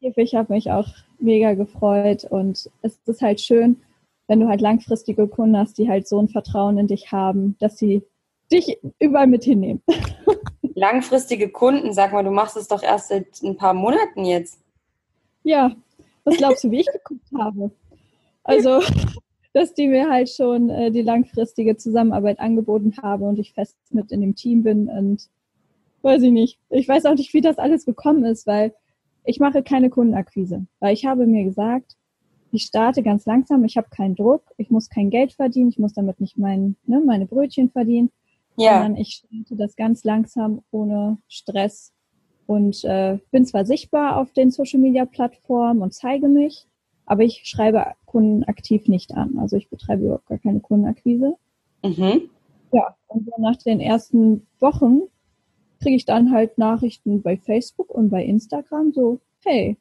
[0.00, 3.80] Ich habe mich auch mega gefreut und es ist halt schön,
[4.28, 7.78] wenn du halt langfristige Kunden hast, die halt so ein Vertrauen in dich haben, dass
[7.78, 8.02] sie
[8.52, 9.82] dich überall mit hinnehmen.
[10.76, 14.60] Langfristige Kunden, sag mal, du machst es doch erst seit ein paar Monaten jetzt.
[15.42, 15.74] Ja,
[16.24, 17.70] was glaubst du, wie ich geguckt habe?
[18.44, 18.80] Also,
[19.54, 24.12] dass die mir halt schon äh, die langfristige Zusammenarbeit angeboten haben und ich fest mit
[24.12, 25.30] in dem Team bin und
[26.02, 26.58] weiß ich nicht.
[26.68, 28.74] Ich weiß auch nicht, wie das alles gekommen ist, weil
[29.24, 30.66] ich mache keine Kundenakquise.
[30.78, 31.96] Weil ich habe mir gesagt,
[32.52, 35.94] ich starte ganz langsam, ich habe keinen Druck, ich muss kein Geld verdienen, ich muss
[35.94, 38.10] damit nicht mein, ne, meine Brötchen verdienen,
[38.56, 38.82] ja.
[38.82, 41.92] sondern ich starte das ganz langsam ohne Stress
[42.46, 46.66] und äh, bin zwar sichtbar auf den Social Media Plattformen und zeige mich,
[47.04, 49.38] aber ich schreibe Kunden aktiv nicht an.
[49.38, 51.36] Also ich betreibe überhaupt gar keine Kundenakquise.
[51.84, 52.30] Mhm.
[52.72, 55.02] Ja, und nach den ersten Wochen
[55.80, 59.76] kriege ich dann halt Nachrichten bei Facebook und bei Instagram so, hey,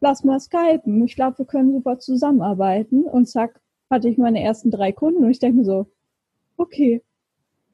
[0.00, 1.04] lass mal skypen.
[1.04, 3.04] Ich glaube, wir können super zusammenarbeiten.
[3.04, 5.86] Und zack, hatte ich meine ersten drei Kunden und ich denke mir so,
[6.56, 7.02] okay,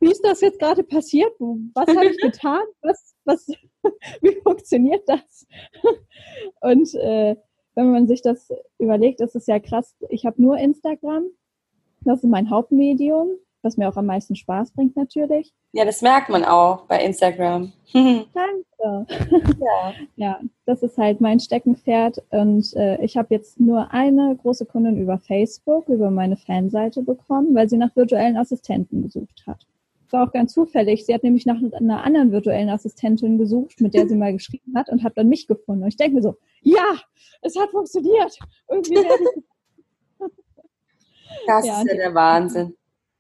[0.01, 1.33] wie ist das jetzt gerade passiert?
[1.39, 2.63] Was habe ich getan?
[2.83, 3.47] Was, was,
[4.21, 5.47] wie funktioniert das?
[6.61, 7.37] Und äh,
[7.75, 9.97] wenn man sich das überlegt, ist es ja krass.
[10.09, 11.25] Ich habe nur Instagram.
[12.03, 13.31] Das ist mein Hauptmedium,
[13.63, 15.55] was mir auch am meisten Spaß bringt natürlich.
[15.73, 17.73] Ja, das merkt man auch bei Instagram.
[17.93, 18.27] Danke.
[18.79, 19.95] Ja.
[20.17, 22.23] ja, das ist halt mein Steckenpferd.
[22.31, 27.55] Und äh, ich habe jetzt nur eine große Kundin über Facebook, über meine Fanseite bekommen,
[27.55, 29.67] weil sie nach virtuellen Assistenten gesucht hat
[30.15, 31.05] war auch ganz zufällig.
[31.05, 34.89] Sie hat nämlich nach einer anderen virtuellen Assistentin gesucht, mit der sie mal geschrieben hat
[34.89, 35.83] und hat dann mich gefunden.
[35.83, 36.95] Und ich denke mir so, ja,
[37.43, 38.39] es hat funktioniert.
[38.71, 38.95] Irgendwie
[41.47, 42.75] Das ja, ist ja der Wahnsinn.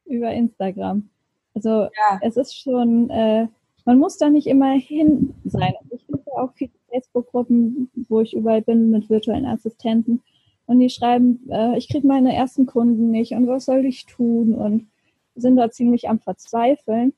[0.06, 1.08] Über Instagram.
[1.54, 2.20] Also ja.
[2.22, 3.48] es ist schon, äh,
[3.84, 5.74] man muss da nicht immer hin sein.
[5.90, 10.22] Ich finde auch viele Facebook-Gruppen, wo ich überall bin mit virtuellen Assistenten.
[10.66, 14.54] Und die schreiben, äh, ich kriege meine ersten Kunden nicht und was soll ich tun?
[14.54, 14.88] Und
[15.34, 17.12] sind da ziemlich am Verzweifeln,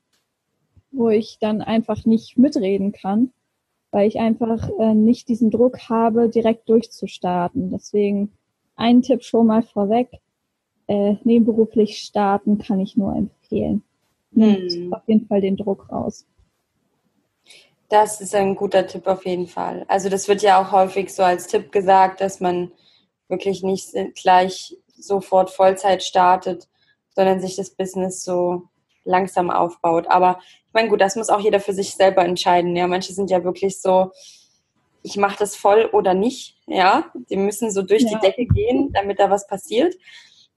[0.91, 3.31] wo ich dann einfach nicht mitreden kann,
[3.91, 7.71] weil ich einfach äh, nicht diesen Druck habe, direkt durchzustarten.
[7.71, 8.31] Deswegen
[8.75, 10.09] ein Tipp schon mal vorweg.
[10.87, 13.83] Äh, nebenberuflich starten kann ich nur empfehlen.
[14.31, 14.93] Nimmt hm.
[14.93, 16.25] auf jeden Fall den Druck raus.
[17.89, 19.85] Das ist ein guter Tipp auf jeden Fall.
[19.87, 22.71] Also das wird ja auch häufig so als Tipp gesagt, dass man
[23.29, 26.67] wirklich nicht gleich sofort Vollzeit startet,
[27.17, 28.67] sondern sich das Business so
[29.03, 30.05] langsam aufbaut.
[30.07, 32.75] Aber ich meine, gut, das muss auch jeder für sich selber entscheiden.
[32.75, 34.11] Ja, manche sind ja wirklich so,
[35.01, 36.57] ich mache das voll oder nicht.
[36.67, 38.09] Ja, die müssen so durch ja.
[38.09, 39.95] die Decke gehen, damit da was passiert.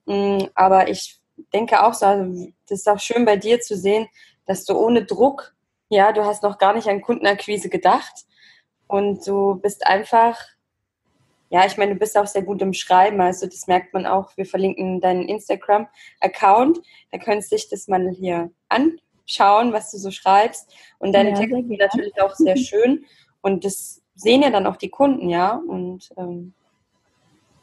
[0.04, 1.18] Mm, aber ich
[1.54, 4.08] denke auch so, also das ist auch schön bei dir zu sehen,
[4.44, 5.54] dass du ohne Druck,
[5.88, 8.26] ja, du hast noch gar nicht an Kundenakquise gedacht
[8.86, 10.38] und du bist einfach
[11.50, 14.36] ja, ich meine, du bist auch sehr gut im Schreiben, also das merkt man auch.
[14.36, 16.80] Wir verlinken deinen Instagram-Account.
[17.10, 20.72] Da könntest du dich das mal hier anschauen, was du so schreibst.
[21.00, 23.04] Und deine ja, Texte sind natürlich auch sehr schön.
[23.42, 25.60] Und das sehen ja dann auch die Kunden, ja.
[25.66, 26.54] Und ähm,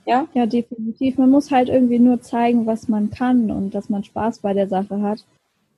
[0.06, 0.28] ja.
[0.34, 1.18] Ja, definitiv.
[1.18, 4.68] Man muss halt irgendwie nur zeigen, was man kann und dass man Spaß bei der
[4.68, 5.26] Sache hat.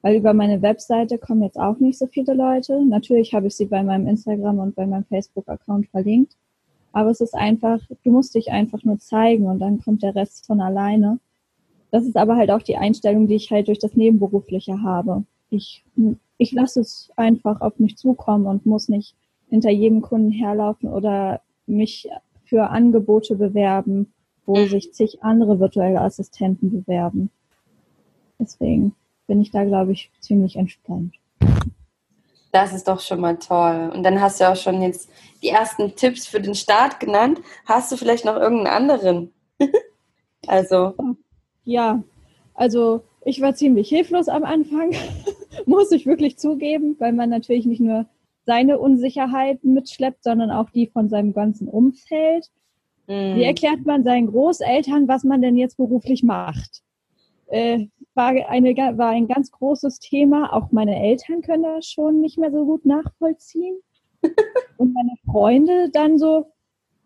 [0.02, 2.84] Weil über meine Webseite kommen jetzt auch nicht so viele Leute.
[2.86, 6.36] Natürlich habe ich sie bei meinem Instagram und bei meinem Facebook-Account verlinkt.
[6.92, 10.46] Aber es ist einfach, du musst dich einfach nur zeigen und dann kommt der Rest
[10.46, 11.20] von alleine.
[11.92, 15.24] Das ist aber halt auch die Einstellung, die ich halt durch das Nebenberufliche habe.
[15.50, 15.84] Ich,
[16.38, 19.16] ich lasse es einfach auf mich zukommen und muss nicht
[19.50, 22.08] hinter jedem Kunden herlaufen oder mich
[22.46, 24.14] für Angebote bewerben,
[24.46, 24.68] wo mhm.
[24.68, 27.30] sich zig andere virtuelle Assistenten bewerben.
[28.40, 28.96] Deswegen
[29.28, 31.16] bin ich da, glaube ich, ziemlich entspannt.
[32.52, 33.92] Das ist doch schon mal toll.
[33.94, 35.10] Und dann hast du auch schon jetzt
[35.42, 37.40] die ersten Tipps für den Start genannt.
[37.66, 39.34] Hast du vielleicht noch irgendeinen anderen?
[40.48, 40.94] also.
[41.64, 42.04] Ja,
[42.56, 44.94] also ich war ziemlich hilflos am Anfang,
[45.66, 48.06] muss ich wirklich zugeben, weil man natürlich nicht nur
[48.46, 52.48] seine Unsicherheiten mitschleppt, sondern auch die von seinem ganzen Umfeld.
[53.08, 53.36] Mm.
[53.36, 56.82] Wie erklärt man seinen Großeltern, was man denn jetzt beruflich macht?
[57.48, 57.88] Äh,
[58.20, 60.54] war, eine, war ein ganz großes Thema.
[60.54, 63.78] Auch meine Eltern können das schon nicht mehr so gut nachvollziehen.
[64.78, 66.52] Und meine Freunde dann so,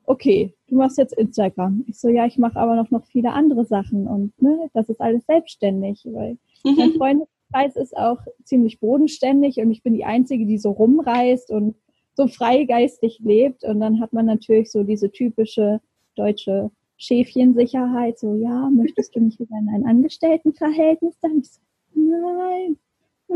[0.05, 1.85] okay, du machst jetzt Instagram.
[1.87, 4.99] Ich so, ja, ich mache aber noch, noch viele andere Sachen und ne, das ist
[4.99, 6.01] alles selbstständig.
[6.05, 6.75] Weil mhm.
[6.75, 11.75] mein Freundeskreis ist auch ziemlich bodenständig und ich bin die Einzige, die so rumreist und
[12.15, 13.63] so freigeistig lebt.
[13.63, 15.79] Und dann hat man natürlich so diese typische
[16.15, 21.17] deutsche Schäfchensicherheit, so, ja, möchtest du nicht wieder in ein Angestelltenverhältnis?
[21.21, 21.59] Dann ich so,
[21.95, 22.77] nein,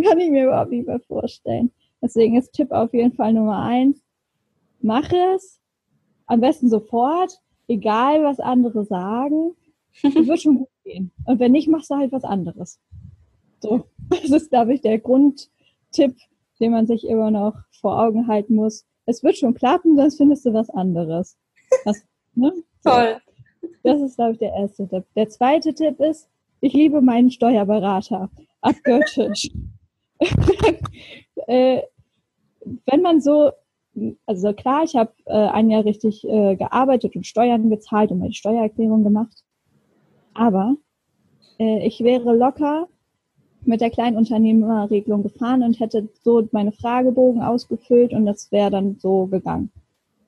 [0.04, 1.72] kann ich mir überhaupt nicht mehr vorstellen.
[2.02, 4.02] Deswegen ist Tipp auf jeden Fall Nummer eins,
[4.82, 5.60] mach es,
[6.28, 9.56] am besten sofort, egal was andere sagen,
[10.04, 11.12] es wird schon gut gehen.
[11.26, 12.80] Und wenn nicht, machst du halt was anderes.
[13.60, 16.15] So, das ist, glaube ich, der Grundtipp,
[16.60, 18.86] den man sich immer noch vor Augen halten muss.
[19.06, 21.38] Es wird schon klappen, sonst findest du was anderes.
[21.86, 22.04] Das,
[22.36, 22.54] ne?
[22.84, 23.17] Toll.
[23.88, 25.06] Das ist, glaube ich, der erste Tipp.
[25.15, 26.28] Der zweite Tipp ist,
[26.60, 29.50] ich liebe meinen Steuerberater abgöttisch.
[31.47, 31.82] äh,
[32.85, 33.52] wenn man so,
[34.25, 38.33] also klar, ich habe äh, ein Jahr richtig äh, gearbeitet und Steuern gezahlt und meine
[38.33, 39.46] Steuererklärung gemacht,
[40.33, 40.75] aber
[41.58, 42.90] äh, ich wäre locker
[43.62, 49.27] mit der Kleinunternehmerregelung gefahren und hätte so meine Fragebogen ausgefüllt und das wäre dann so
[49.27, 49.71] gegangen.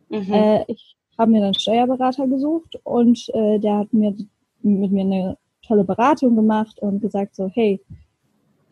[0.10, 0.32] Mhm.
[0.32, 4.15] Äh, ich habe mir dann Steuerberater gesucht und äh, der hat mir
[4.61, 7.80] mit mir eine tolle Beratung gemacht und gesagt so, hey,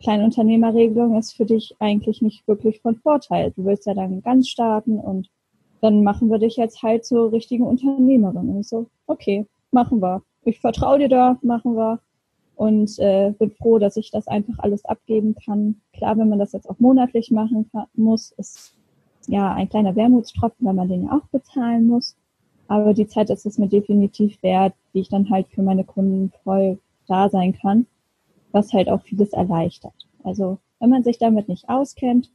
[0.00, 3.52] Kleinunternehmerregelung ist für dich eigentlich nicht wirklich von Vorteil.
[3.52, 5.28] Du willst ja dann ganz starten und
[5.80, 8.48] dann machen wir dich jetzt halt zur richtigen Unternehmerin.
[8.48, 10.22] Und ich so, okay, machen wir.
[10.44, 12.00] Ich vertraue dir da, machen wir.
[12.56, 15.80] und äh, bin froh, dass ich das einfach alles abgeben kann.
[15.92, 18.74] Klar, wenn man das jetzt auch monatlich machen kann, muss, ist
[19.28, 22.16] ja ein kleiner Wermutstropfen, weil man den ja auch bezahlen muss.
[22.68, 26.32] Aber die Zeit ist es mir definitiv wert, die ich dann halt für meine Kunden
[26.44, 27.86] voll da sein kann,
[28.52, 30.06] was halt auch vieles erleichtert.
[30.22, 32.30] Also wenn man sich damit nicht auskennt,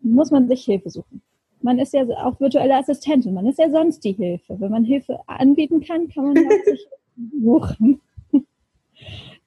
[0.00, 1.22] muss man sich Hilfe suchen.
[1.60, 4.60] Man ist ja auch virtuelle Assistentin, man ist ja sonst die Hilfe.
[4.60, 6.86] Wenn man Hilfe anbieten kann, kann man sich
[7.42, 8.00] suchen.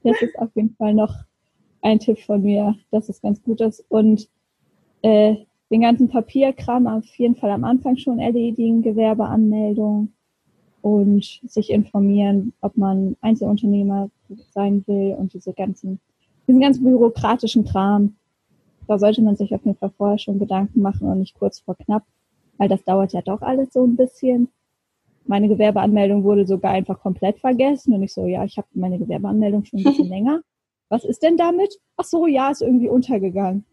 [0.03, 1.13] Das ist auf jeden Fall noch
[1.81, 3.85] ein Tipp von mir, dass es ganz gut ist.
[3.87, 4.27] Und
[5.03, 5.35] äh,
[5.71, 10.11] den ganzen Papierkram auf jeden Fall am Anfang schon erledigen, Gewerbeanmeldung
[10.81, 14.09] und sich informieren, ob man Einzelunternehmer
[14.51, 15.99] sein will und diese ganzen,
[16.47, 18.15] diesen ganzen bürokratischen Kram.
[18.87, 21.75] Da sollte man sich auf jeden Fall vorher schon Gedanken machen und nicht kurz vor
[21.77, 22.03] knapp,
[22.57, 24.49] weil das dauert ja doch alles so ein bisschen.
[25.25, 29.63] Meine Gewerbeanmeldung wurde sogar einfach komplett vergessen und ich so, ja, ich habe meine Gewerbeanmeldung
[29.63, 30.41] schon ein bisschen länger.
[30.89, 31.79] Was ist denn damit?
[31.95, 33.63] Ach so, ja, ist irgendwie untergegangen.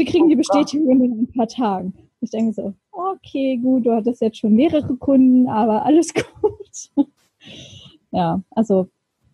[0.00, 1.92] Sie kriegen die oh Bestätigung in ein paar Tagen.
[2.22, 7.06] Ich denke so, okay, gut, du hattest jetzt schon mehrere Kunden, aber alles gut.
[8.10, 8.88] ja, also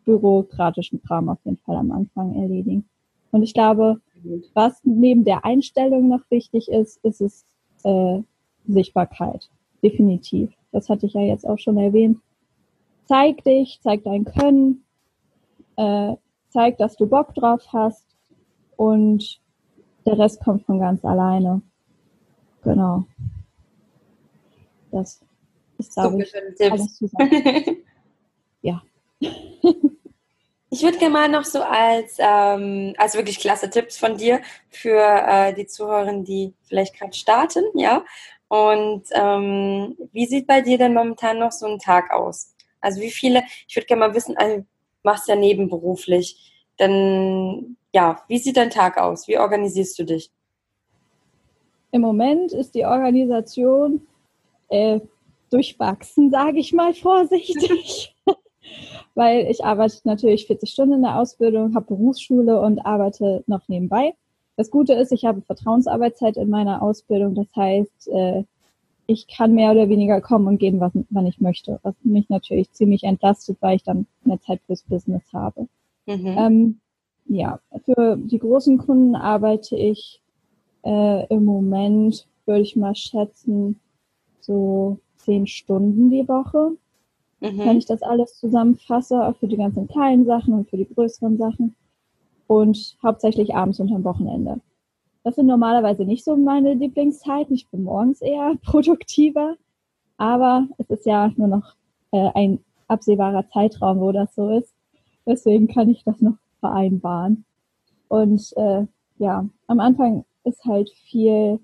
[0.05, 2.85] bürokratischen Kram auf jeden Fall am Anfang erledigen.
[3.31, 4.01] Und ich glaube,
[4.55, 7.47] was neben der Einstellung noch wichtig ist, ist es
[7.85, 8.23] äh,
[8.67, 9.49] Sichtbarkeit.
[9.85, 10.51] Definitiv.
[10.73, 12.19] Das hatte ich ja jetzt auch schon erwähnt.
[13.05, 14.83] Zeig dich, zeig dein Können,
[15.77, 16.17] äh,
[16.49, 18.05] zeig, dass du Bock drauf hast
[18.77, 19.41] und
[20.07, 21.61] der Rest kommt von ganz alleine.
[22.63, 23.05] Genau.
[24.93, 25.21] Das
[25.79, 26.33] ist, glaube ich,
[26.71, 27.31] alles zusammen.
[28.63, 28.83] ja.
[30.71, 35.01] Ich würde gerne mal noch so als, ähm, als wirklich klasse Tipps von dir für
[35.01, 38.05] äh, die Zuhörerinnen, die vielleicht gerade starten, ja.
[38.49, 42.55] Und ähm, wie sieht bei dir denn momentan noch so ein Tag aus?
[42.81, 44.67] Also wie viele, ich würde gerne mal wissen, also, du
[45.03, 49.27] machst ja nebenberuflich, dann ja, wie sieht dein Tag aus?
[49.27, 50.31] Wie organisierst du dich?
[51.93, 54.03] Im Moment ist die Organisation
[54.69, 55.01] äh,
[55.49, 58.15] durchwachsen, sage ich mal vorsichtig.
[59.15, 64.13] Weil ich arbeite natürlich 40 Stunden in der Ausbildung, habe Berufsschule und arbeite noch nebenbei.
[64.57, 67.35] Das Gute ist, ich habe Vertrauensarbeitszeit in meiner Ausbildung.
[67.35, 68.45] Das heißt, äh,
[69.07, 71.81] ich kann mehr oder weniger kommen und gehen, wann ich möchte.
[71.83, 75.67] Was mich natürlich ziemlich entlastet, weil ich dann mehr Zeit fürs Business habe.
[76.05, 76.37] Mhm.
[76.39, 76.81] Ähm,
[77.29, 80.23] ja, für die großen Kunden arbeite ich
[80.85, 83.81] äh, im Moment, würde ich mal schätzen,
[84.41, 86.73] so zehn Stunden die Woche.
[87.41, 87.59] Mhm.
[87.59, 91.37] Wenn ich das alles zusammenfasse, auch für die ganzen kleinen Sachen und für die größeren
[91.37, 91.75] Sachen
[92.47, 94.61] und hauptsächlich abends und am Wochenende.
[95.25, 97.55] Das sind normalerweise nicht so meine Lieblingszeiten.
[97.55, 99.57] Ich bin morgens eher produktiver,
[100.17, 101.75] aber es ist ja nur noch
[102.13, 104.73] äh, ein absehbarer Zeitraum, wo das so ist.
[105.27, 106.37] Deswegen kann ich das noch
[106.67, 107.45] vereinbaren.
[108.09, 108.87] Und äh,
[109.19, 111.61] ja, am Anfang ist halt viel,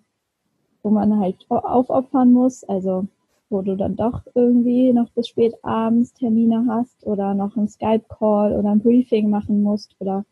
[0.83, 2.65] wo man halt aufopfern muss.
[2.65, 3.07] Also
[3.53, 8.59] wo du dann doch irgendwie noch bis spät abends Termine hast oder noch einen Skype-Call
[8.59, 10.25] oder ein Briefing machen musst oder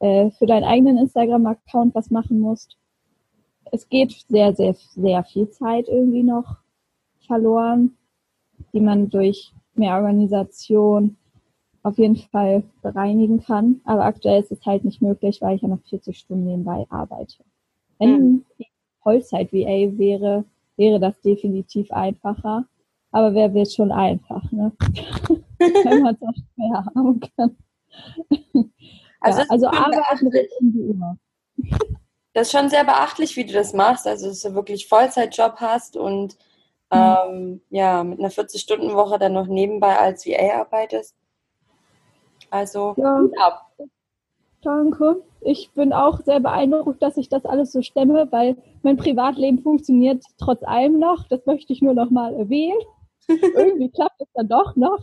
[0.00, 2.78] äh, für deinen eigenen Instagram-Account was machen musst.
[3.70, 6.56] Es geht sehr, sehr, sehr viel Zeit irgendwie noch
[7.26, 7.96] verloren,
[8.72, 11.16] die man durch mehr Organisation
[11.86, 13.80] auf jeden Fall bereinigen kann.
[13.84, 17.44] Aber aktuell ist es halt nicht möglich, weil ich ja noch 40 Stunden nebenbei arbeite.
[17.98, 18.44] Wenn mhm.
[18.58, 18.70] ich
[19.02, 20.44] Vollzeit-VA wäre,
[20.76, 22.64] wäre das definitiv einfacher.
[23.12, 24.72] Aber wer wird schon einfach, ne?
[25.58, 27.56] Wenn man es auch schwer haben kann.
[29.20, 31.16] Also, ja, also arbeiten irgendwie immer.
[32.34, 34.08] Das ist schon sehr beachtlich, wie du das machst.
[34.08, 36.36] Also, dass du wirklich Vollzeitjob hast und
[36.92, 37.16] mhm.
[37.30, 41.14] ähm, ja, mit einer 40-Stunden-Woche dann noch nebenbei als VA arbeitest.
[42.56, 43.20] Also, ja.
[43.38, 43.72] ab.
[44.62, 45.22] Danke.
[45.42, 50.24] Ich bin auch sehr beeindruckt, dass ich das alles so stemme, weil mein Privatleben funktioniert
[50.38, 51.28] trotz allem noch.
[51.28, 52.78] Das möchte ich nur noch mal erwähnen.
[53.28, 55.00] Irgendwie klappt es dann doch noch.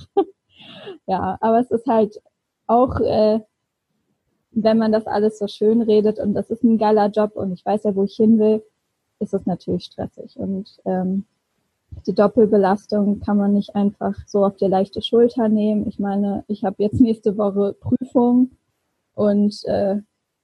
[1.07, 2.21] ja, aber es ist halt
[2.67, 3.39] auch äh,
[4.53, 7.65] wenn man das alles so schön redet und das ist ein geiler Job und ich
[7.65, 8.63] weiß ja, wo ich hin will,
[9.19, 10.37] ist es natürlich stressig.
[10.37, 11.25] Und ähm,
[12.05, 15.87] die Doppelbelastung kann man nicht einfach so auf die leichte Schulter nehmen.
[15.87, 18.51] Ich meine, ich habe jetzt nächste Woche Prüfung
[19.15, 19.97] und äh,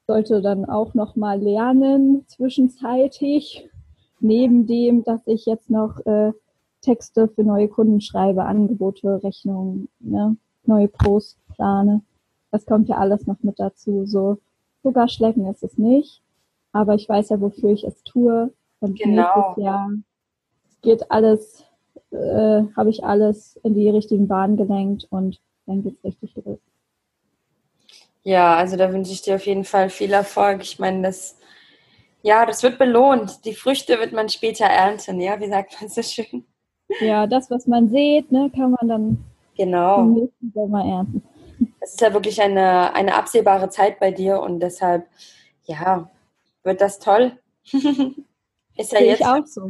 [0.08, 3.70] sollte dann auch noch mal lernen zwischenzeitig,
[4.20, 6.32] neben dem, dass ich jetzt noch äh,
[6.82, 12.02] Texte für neue Kunden schreibe, Angebote, Rechnungen, ne, neue Posts plane.
[12.52, 14.06] Das kommt ja alles noch mit dazu.
[14.06, 14.40] So
[14.82, 16.22] Zuckerschlecken ist es nicht,
[16.72, 18.52] aber ich weiß ja, wofür ich es tue.
[18.80, 19.28] Und genau.
[19.36, 19.90] nächstes Jahr
[20.82, 21.66] geht alles,
[22.12, 26.60] äh, habe ich alles in die richtigen Bahnen gelenkt und dann geht's richtig los.
[28.24, 30.62] Ja, also da wünsche ich dir auf jeden Fall viel Erfolg.
[30.62, 31.38] Ich meine, das,
[32.22, 33.46] ja, das wird belohnt.
[33.46, 36.46] Die Früchte wird man später ernten, ja, wie sagt man so schön?
[37.00, 39.26] Ja, das, was man sieht, ne, kann man dann
[39.56, 40.02] genau.
[40.02, 41.24] im nächsten Sommer ernten.
[41.80, 45.08] Es ist ja wirklich eine, eine absehbare Zeit bei dir und deshalb,
[45.66, 46.10] ja,
[46.64, 47.38] wird das toll.
[47.64, 49.68] ist ja Sehe jetzt ich auch so.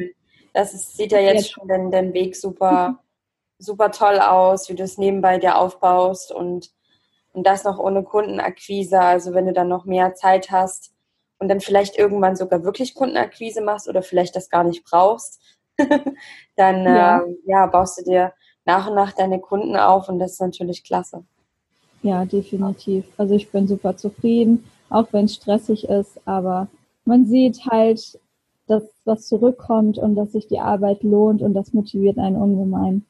[0.54, 3.00] Das ist, sieht ja jetzt schon den, den Weg super,
[3.60, 6.72] super toll aus, wie du es nebenbei dir aufbaust und,
[7.34, 9.00] und das noch ohne Kundenakquise.
[9.00, 10.94] Also wenn du dann noch mehr Zeit hast
[11.38, 15.42] und dann vielleicht irgendwann sogar wirklich Kundenakquise machst oder vielleicht das gar nicht brauchst,
[16.56, 17.20] dann Ja.
[17.20, 18.34] äh, ja, baust du dir
[18.66, 21.24] nach und nach deine Kunden auf und das ist natürlich klasse.
[22.02, 23.06] Ja, definitiv.
[23.18, 26.68] Also ich bin super zufrieden, auch wenn es stressig ist, aber
[27.06, 28.20] man sieht halt,
[28.70, 33.06] dass was zurückkommt und dass sich die Arbeit lohnt und das motiviert einen ungemein.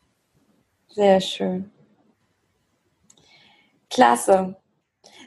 [0.87, 1.69] Sehr schön.
[3.89, 4.55] Klasse.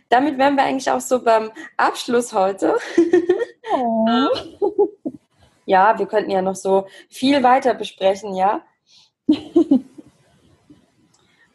[0.09, 2.77] Damit wären wir eigentlich auch so beim Abschluss heute.
[3.75, 4.29] Oh.
[5.65, 8.63] Ja, wir könnten ja noch so viel weiter besprechen, ja.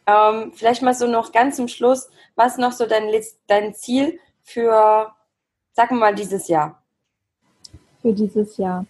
[0.06, 3.12] ähm, vielleicht mal so noch ganz zum Schluss, was noch so dein,
[3.46, 5.14] dein Ziel für,
[5.72, 6.77] sagen wir mal, dieses Jahr?
[8.08, 8.86] Für dieses Jahr.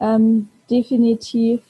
[0.00, 1.62] Ähm, definitiv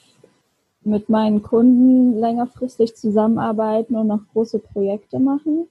[0.82, 5.68] mit meinen Kunden längerfristig zusammenarbeiten und noch große Projekte machen,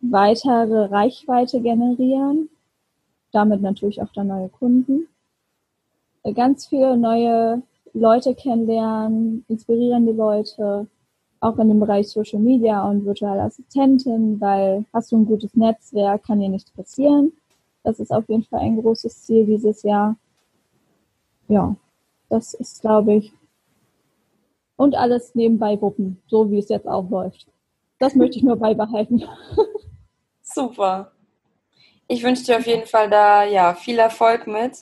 [0.00, 2.48] weitere Reichweite generieren,
[3.32, 5.08] damit natürlich auch dann neue Kunden,
[6.22, 7.62] Äh, ganz viele neue
[7.92, 10.86] Leute kennenlernen, inspirierende Leute,
[11.40, 16.24] auch in dem Bereich Social Media und virtuelle Assistentin, weil hast du ein gutes Netzwerk,
[16.24, 17.32] kann dir nichts passieren.
[17.84, 20.16] Das ist auf jeden Fall ein großes Ziel dieses Jahr.
[21.48, 21.76] Ja,
[22.30, 23.32] das ist, glaube ich.
[24.76, 27.46] Und alles nebenbei wuppen, so wie es jetzt auch läuft.
[28.00, 29.22] Das möchte ich nur beibehalten.
[30.42, 31.12] Super.
[32.08, 34.72] Ich wünsche dir auf jeden Fall da ja viel Erfolg mit,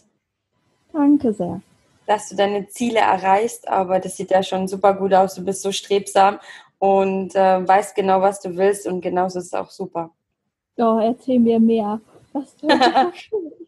[0.92, 1.60] Danke sehr.
[2.06, 5.34] dass du deine Ziele erreichst, aber das sieht ja schon super gut aus.
[5.34, 6.38] Du bist so strebsam
[6.78, 10.10] und äh, weißt genau, was du willst und genauso ist es auch super.
[10.78, 12.00] Oh, erzähl mir mehr.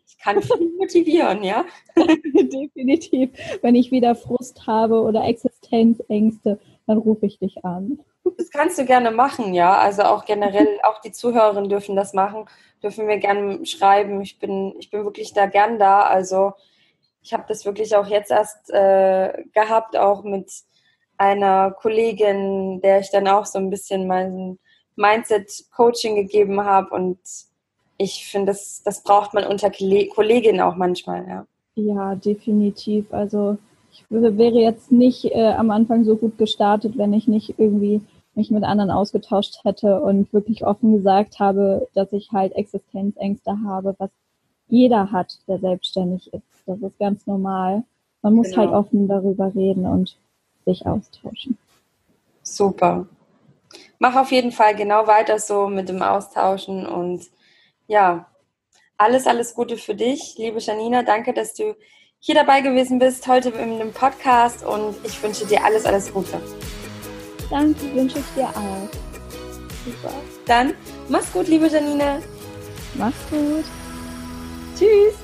[0.07, 1.65] Ich kann viel motivieren, ja?
[1.97, 3.31] Definitiv.
[3.63, 8.01] Wenn ich wieder Frust habe oder Existenzängste, dann rufe ich dich an.
[8.39, 9.77] Das kannst du gerne machen, ja.
[9.77, 12.47] Also auch generell, auch die Zuhörerinnen dürfen das machen,
[12.83, 14.21] dürfen mir gerne schreiben.
[14.21, 16.03] Ich bin, ich bin wirklich da gern da.
[16.03, 16.53] Also
[17.23, 20.51] ich habe das wirklich auch jetzt erst äh, gehabt, auch mit
[21.17, 24.59] einer Kollegin, der ich dann auch so ein bisschen mein
[24.97, 26.95] Mindset-Coaching gegeben habe.
[26.95, 27.19] Und
[27.99, 31.47] ich finde, das, das braucht man unter Kolleginnen auch manchmal, ja.
[31.77, 33.13] Ja, definitiv.
[33.13, 33.59] Also
[33.93, 38.01] ich wär- wäre jetzt nicht äh, am Anfang so gut gestartet, wenn ich nicht irgendwie
[38.35, 43.95] mich mit anderen ausgetauscht hätte und wirklich offen gesagt habe, dass ich halt Existenzängste habe,
[43.99, 44.11] was
[44.69, 46.43] jeder hat, der selbstständig ist.
[46.67, 47.85] Das ist ganz normal.
[48.23, 48.59] Man muss Genau.
[48.63, 50.17] halt offen darüber reden und
[50.65, 51.59] sich austauschen.
[52.43, 53.07] Super.
[53.99, 57.23] Mach auf jeden Fall genau weiter so mit dem Austauschen und
[57.87, 58.27] ja,
[58.97, 61.03] alles, alles Gute für dich, liebe Janina.
[61.03, 61.75] Danke, dass du
[62.21, 66.41] hier dabei gewesen bist heute in dem Podcast und ich wünsche dir alles, alles Gute.
[67.51, 68.89] Danke, wünsche ich dir auch.
[69.85, 70.15] Super.
[70.47, 70.75] Dann
[71.09, 72.21] mach's gut, liebe Janina.
[72.95, 73.65] Mach's gut.
[74.79, 75.24] Tschüss.